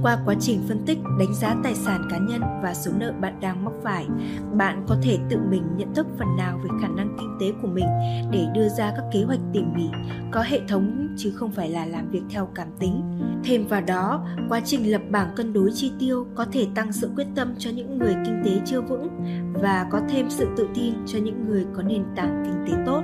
qua 0.01 0.17
quá 0.25 0.35
trình 0.39 0.61
phân 0.67 0.85
tích, 0.85 0.97
đánh 1.19 1.33
giá 1.33 1.55
tài 1.63 1.75
sản 1.75 2.07
cá 2.09 2.17
nhân 2.17 2.41
và 2.63 2.73
số 2.73 2.91
nợ 2.99 3.13
bạn 3.21 3.39
đang 3.39 3.65
mắc 3.65 3.73
phải, 3.83 4.07
bạn 4.53 4.85
có 4.87 4.95
thể 5.01 5.17
tự 5.29 5.37
mình 5.49 5.63
nhận 5.77 5.93
thức 5.93 6.07
phần 6.19 6.27
nào 6.37 6.59
về 6.63 6.69
khả 6.81 6.87
năng 6.87 7.17
kinh 7.19 7.37
tế 7.39 7.53
của 7.61 7.67
mình 7.67 7.85
để 8.31 8.47
đưa 8.53 8.69
ra 8.69 8.93
các 8.95 9.03
kế 9.13 9.23
hoạch 9.23 9.39
tỉ 9.53 9.59
mỉ, 9.75 9.89
có 10.31 10.41
hệ 10.41 10.59
thống 10.67 11.07
chứ 11.17 11.31
không 11.35 11.51
phải 11.51 11.69
là 11.69 11.85
làm 11.85 12.09
việc 12.11 12.23
theo 12.29 12.49
cảm 12.55 12.67
tính. 12.79 13.03
Thêm 13.43 13.67
vào 13.67 13.81
đó, 13.81 14.27
quá 14.49 14.61
trình 14.65 14.91
lập 14.91 15.01
bảng 15.09 15.35
cân 15.35 15.53
đối 15.53 15.71
chi 15.73 15.91
tiêu 15.99 16.27
có 16.35 16.45
thể 16.51 16.67
tăng 16.75 16.93
sự 16.93 17.09
quyết 17.15 17.27
tâm 17.35 17.55
cho 17.57 17.69
những 17.69 17.97
người 17.97 18.15
kinh 18.25 18.41
tế 18.45 18.61
chưa 18.65 18.81
vững 18.81 19.07
và 19.53 19.87
có 19.91 20.01
thêm 20.09 20.29
sự 20.29 20.47
tự 20.57 20.67
tin 20.75 20.93
cho 21.05 21.19
những 21.19 21.47
người 21.49 21.65
có 21.75 21.83
nền 21.83 22.03
tảng 22.15 22.43
kinh 22.45 22.65
tế 22.67 22.83
tốt 22.85 23.03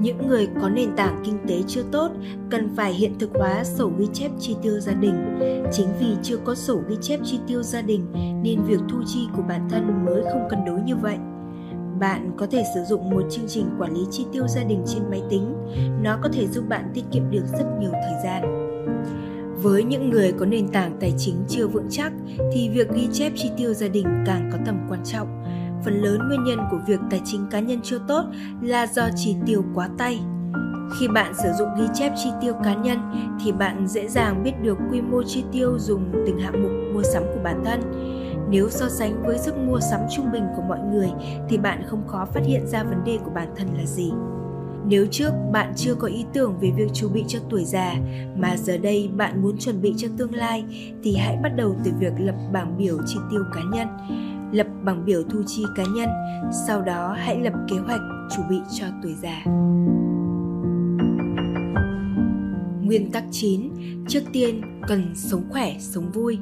những 0.00 0.26
người 0.28 0.48
có 0.60 0.68
nền 0.68 0.96
tảng 0.96 1.22
kinh 1.24 1.38
tế 1.48 1.62
chưa 1.66 1.82
tốt 1.92 2.10
cần 2.50 2.76
phải 2.76 2.92
hiện 2.92 3.18
thực 3.18 3.30
hóa 3.34 3.64
sổ 3.64 3.92
ghi 3.98 4.06
chép 4.12 4.30
chi 4.38 4.56
tiêu 4.62 4.80
gia 4.80 4.92
đình. 4.92 5.38
Chính 5.72 5.88
vì 6.00 6.06
chưa 6.22 6.36
có 6.36 6.54
sổ 6.54 6.80
ghi 6.88 6.96
chép 7.00 7.20
chi 7.24 7.38
tiêu 7.46 7.62
gia 7.62 7.82
đình 7.82 8.06
nên 8.42 8.62
việc 8.62 8.80
thu 8.88 8.98
chi 9.06 9.28
của 9.36 9.42
bản 9.42 9.68
thân 9.70 10.04
mới 10.04 10.22
không 10.32 10.48
cân 10.50 10.64
đối 10.66 10.80
như 10.80 10.96
vậy. 10.96 11.16
Bạn 12.00 12.30
có 12.36 12.46
thể 12.46 12.64
sử 12.74 12.80
dụng 12.84 13.10
một 13.10 13.22
chương 13.30 13.48
trình 13.48 13.66
quản 13.78 13.94
lý 13.94 14.00
chi 14.10 14.26
tiêu 14.32 14.48
gia 14.48 14.64
đình 14.64 14.82
trên 14.86 15.02
máy 15.10 15.22
tính. 15.30 15.54
Nó 16.02 16.18
có 16.22 16.28
thể 16.32 16.46
giúp 16.46 16.64
bạn 16.68 16.90
tiết 16.94 17.04
kiệm 17.12 17.30
được 17.30 17.44
rất 17.58 17.64
nhiều 17.80 17.90
thời 17.92 18.22
gian. 18.24 18.66
Với 19.62 19.84
những 19.84 20.10
người 20.10 20.32
có 20.32 20.46
nền 20.46 20.68
tảng 20.68 20.96
tài 21.00 21.14
chính 21.18 21.36
chưa 21.48 21.66
vững 21.66 21.86
chắc 21.90 22.12
thì 22.52 22.68
việc 22.68 22.94
ghi 22.94 23.08
chép 23.12 23.32
chi 23.36 23.50
tiêu 23.56 23.74
gia 23.74 23.88
đình 23.88 24.06
càng 24.26 24.50
có 24.52 24.58
tầm 24.66 24.86
quan 24.88 25.00
trọng 25.04 25.42
phần 25.84 26.02
lớn 26.02 26.28
nguyên 26.28 26.44
nhân 26.44 26.58
của 26.70 26.78
việc 26.86 27.00
tài 27.10 27.20
chính 27.24 27.46
cá 27.50 27.60
nhân 27.60 27.80
chưa 27.82 27.98
tốt 28.08 28.24
là 28.62 28.86
do 28.86 29.08
chi 29.16 29.36
tiêu 29.46 29.64
quá 29.74 29.88
tay. 29.98 30.20
Khi 30.98 31.08
bạn 31.08 31.34
sử 31.42 31.48
dụng 31.58 31.68
ghi 31.78 31.84
chép 31.94 32.12
chi 32.16 32.30
tiêu 32.40 32.54
cá 32.64 32.74
nhân 32.74 32.98
thì 33.44 33.52
bạn 33.52 33.88
dễ 33.88 34.08
dàng 34.08 34.42
biết 34.42 34.52
được 34.62 34.78
quy 34.90 35.00
mô 35.00 35.22
chi 35.22 35.44
tiêu 35.52 35.78
dùng 35.78 36.12
từng 36.26 36.38
hạng 36.38 36.62
mục 36.62 36.72
mua 36.94 37.02
sắm 37.02 37.22
của 37.22 37.40
bản 37.44 37.62
thân. 37.64 37.80
Nếu 38.50 38.70
so 38.70 38.88
sánh 38.88 39.22
với 39.22 39.38
sức 39.38 39.56
mua 39.58 39.80
sắm 39.80 40.00
trung 40.16 40.32
bình 40.32 40.44
của 40.56 40.62
mọi 40.68 40.78
người 40.92 41.10
thì 41.48 41.58
bạn 41.58 41.82
không 41.86 42.06
khó 42.06 42.24
phát 42.24 42.40
hiện 42.46 42.66
ra 42.66 42.82
vấn 42.82 43.04
đề 43.04 43.18
của 43.24 43.30
bản 43.34 43.48
thân 43.56 43.68
là 43.74 43.84
gì. 43.84 44.12
Nếu 44.88 45.06
trước 45.10 45.30
bạn 45.52 45.72
chưa 45.76 45.94
có 45.94 46.08
ý 46.08 46.24
tưởng 46.32 46.58
về 46.60 46.70
việc 46.76 46.94
chuẩn 46.94 47.12
bị 47.12 47.24
cho 47.28 47.38
tuổi 47.50 47.64
già 47.64 47.94
mà 48.36 48.56
giờ 48.56 48.78
đây 48.78 49.10
bạn 49.16 49.42
muốn 49.42 49.56
chuẩn 49.58 49.82
bị 49.82 49.94
cho 49.96 50.08
tương 50.18 50.34
lai 50.34 50.64
thì 51.02 51.16
hãy 51.16 51.36
bắt 51.42 51.56
đầu 51.56 51.76
từ 51.84 51.90
việc 51.98 52.12
lập 52.18 52.34
bảng 52.52 52.78
biểu 52.78 52.98
chi 53.06 53.18
tiêu 53.30 53.40
cá 53.54 53.60
nhân 53.72 53.88
lập 54.56 54.66
bảng 54.84 55.04
biểu 55.04 55.22
thu 55.22 55.42
chi 55.46 55.62
cá 55.76 55.84
nhân, 55.94 56.08
sau 56.66 56.82
đó 56.82 57.16
hãy 57.18 57.40
lập 57.40 57.52
kế 57.68 57.76
hoạch 57.76 58.00
chuẩn 58.36 58.48
bị 58.48 58.60
cho 58.80 58.86
tuổi 59.02 59.14
già. 59.22 59.44
Nguyên 62.82 63.10
tắc 63.12 63.24
9, 63.30 63.70
trước 64.08 64.20
tiên 64.32 64.60
cần 64.88 65.14
sống 65.14 65.42
khỏe, 65.50 65.76
sống 65.78 66.10
vui. 66.12 66.38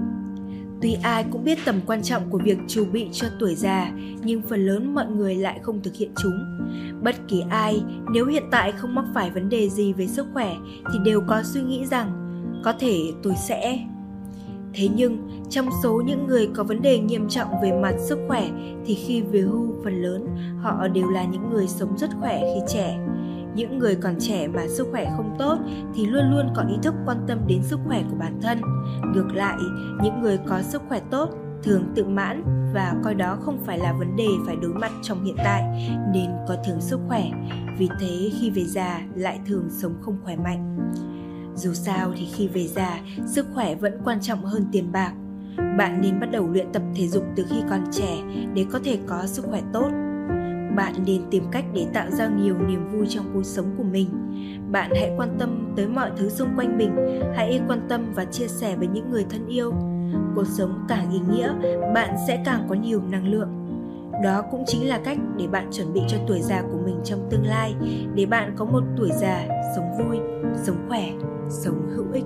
Tuy 0.82 0.96
ai 1.02 1.24
cũng 1.30 1.44
biết 1.44 1.58
tầm 1.64 1.80
quan 1.86 2.02
trọng 2.02 2.30
của 2.30 2.38
việc 2.38 2.58
chuẩn 2.68 2.92
bị 2.92 3.08
cho 3.12 3.26
tuổi 3.40 3.54
già, 3.54 3.92
nhưng 4.22 4.42
phần 4.42 4.66
lớn 4.66 4.94
mọi 4.94 5.06
người 5.06 5.34
lại 5.34 5.58
không 5.62 5.82
thực 5.82 5.94
hiện 5.94 6.10
chúng. 6.16 6.38
Bất 7.02 7.16
kỳ 7.28 7.42
ai 7.50 7.82
nếu 8.12 8.26
hiện 8.26 8.44
tại 8.50 8.72
không 8.72 8.94
mắc 8.94 9.04
phải 9.14 9.30
vấn 9.30 9.48
đề 9.48 9.68
gì 9.68 9.92
về 9.92 10.06
sức 10.06 10.26
khỏe 10.32 10.54
thì 10.92 10.98
đều 11.04 11.20
có 11.28 11.42
suy 11.42 11.62
nghĩ 11.62 11.86
rằng 11.86 12.12
có 12.64 12.72
thể 12.78 13.12
tôi 13.22 13.34
sẽ 13.48 13.78
Thế 14.74 14.88
nhưng, 14.94 15.28
trong 15.50 15.68
số 15.82 16.02
những 16.06 16.26
người 16.26 16.48
có 16.54 16.64
vấn 16.64 16.82
đề 16.82 16.98
nghiêm 16.98 17.28
trọng 17.28 17.48
về 17.62 17.72
mặt 17.82 17.94
sức 17.98 18.18
khỏe 18.28 18.50
thì 18.86 18.94
khi 18.94 19.22
về 19.22 19.40
hưu 19.40 19.74
phần 19.84 20.02
lớn 20.02 20.26
họ 20.58 20.88
đều 20.88 21.08
là 21.08 21.24
những 21.24 21.50
người 21.50 21.68
sống 21.68 21.98
rất 21.98 22.10
khỏe 22.20 22.40
khi 22.40 22.60
trẻ. 22.68 22.98
Những 23.54 23.78
người 23.78 23.94
còn 23.94 24.14
trẻ 24.20 24.48
mà 24.48 24.62
sức 24.68 24.88
khỏe 24.90 25.12
không 25.16 25.36
tốt 25.38 25.58
thì 25.94 26.06
luôn 26.06 26.30
luôn 26.30 26.46
có 26.54 26.64
ý 26.68 26.74
thức 26.82 26.94
quan 27.06 27.16
tâm 27.28 27.38
đến 27.46 27.62
sức 27.62 27.80
khỏe 27.86 28.02
của 28.10 28.16
bản 28.18 28.40
thân. 28.42 28.60
Ngược 29.14 29.28
lại, 29.34 29.58
những 30.02 30.20
người 30.20 30.38
có 30.48 30.62
sức 30.62 30.82
khỏe 30.88 31.00
tốt 31.10 31.28
thường 31.62 31.84
tự 31.94 32.04
mãn 32.04 32.42
và 32.74 32.94
coi 33.04 33.14
đó 33.14 33.38
không 33.40 33.58
phải 33.66 33.78
là 33.78 33.92
vấn 33.92 34.16
đề 34.16 34.28
phải 34.46 34.56
đối 34.56 34.74
mặt 34.74 34.92
trong 35.02 35.24
hiện 35.24 35.36
tại 35.36 35.92
nên 36.14 36.30
có 36.48 36.56
thường 36.66 36.80
sức 36.80 37.00
khỏe. 37.08 37.30
Vì 37.78 37.88
thế 38.00 38.30
khi 38.40 38.50
về 38.50 38.64
già 38.64 39.00
lại 39.14 39.40
thường 39.46 39.68
sống 39.70 39.94
không 40.00 40.16
khỏe 40.24 40.36
mạnh. 40.36 40.76
Dù 41.56 41.72
sao 41.72 42.12
thì 42.16 42.26
khi 42.34 42.48
về 42.48 42.66
già, 42.66 43.00
sức 43.26 43.46
khỏe 43.54 43.74
vẫn 43.74 43.92
quan 44.04 44.20
trọng 44.20 44.44
hơn 44.44 44.64
tiền 44.72 44.92
bạc. 44.92 45.12
Bạn 45.78 46.00
nên 46.02 46.20
bắt 46.20 46.30
đầu 46.32 46.48
luyện 46.48 46.72
tập 46.72 46.82
thể 46.94 47.08
dục 47.08 47.24
từ 47.36 47.44
khi 47.50 47.56
còn 47.70 47.80
trẻ 47.92 48.22
để 48.54 48.66
có 48.72 48.80
thể 48.84 48.98
có 49.06 49.26
sức 49.26 49.44
khỏe 49.44 49.60
tốt. 49.72 49.90
Bạn 50.76 50.94
nên 51.06 51.22
tìm 51.30 51.44
cách 51.52 51.64
để 51.74 51.86
tạo 51.92 52.10
ra 52.10 52.28
nhiều 52.28 52.54
niềm 52.58 52.88
vui 52.92 53.06
trong 53.08 53.24
cuộc 53.34 53.44
sống 53.44 53.66
của 53.76 53.82
mình. 53.82 54.08
Bạn 54.72 54.90
hãy 54.94 55.14
quan 55.16 55.36
tâm 55.38 55.72
tới 55.76 55.86
mọi 55.86 56.10
thứ 56.16 56.28
xung 56.28 56.48
quanh 56.56 56.78
mình, 56.78 57.20
hãy 57.34 57.60
quan 57.68 57.80
tâm 57.88 58.12
và 58.14 58.24
chia 58.24 58.46
sẻ 58.46 58.76
với 58.76 58.86
những 58.86 59.10
người 59.10 59.24
thân 59.30 59.46
yêu. 59.48 59.72
Cuộc 60.34 60.46
sống 60.46 60.84
càng 60.88 61.10
ý 61.10 61.18
nghĩa, 61.30 61.54
bạn 61.94 62.16
sẽ 62.26 62.42
càng 62.44 62.66
có 62.68 62.74
nhiều 62.74 63.02
năng 63.10 63.28
lượng. 63.28 63.48
Đó 64.22 64.42
cũng 64.50 64.64
chính 64.66 64.88
là 64.88 65.00
cách 65.04 65.18
để 65.38 65.46
bạn 65.46 65.68
chuẩn 65.72 65.92
bị 65.92 66.00
cho 66.08 66.18
tuổi 66.28 66.40
già 66.42 66.62
của 66.62 66.78
mình 66.84 67.00
trong 67.04 67.28
tương 67.30 67.46
lai, 67.46 67.74
để 68.14 68.26
bạn 68.26 68.54
có 68.56 68.64
một 68.64 68.82
tuổi 68.96 69.10
già 69.20 69.46
sống 69.76 69.84
vui, 69.98 70.18
sống 70.56 70.84
khỏe 70.88 71.12
sống 71.48 71.88
hữu 71.96 72.12
ích. 72.12 72.24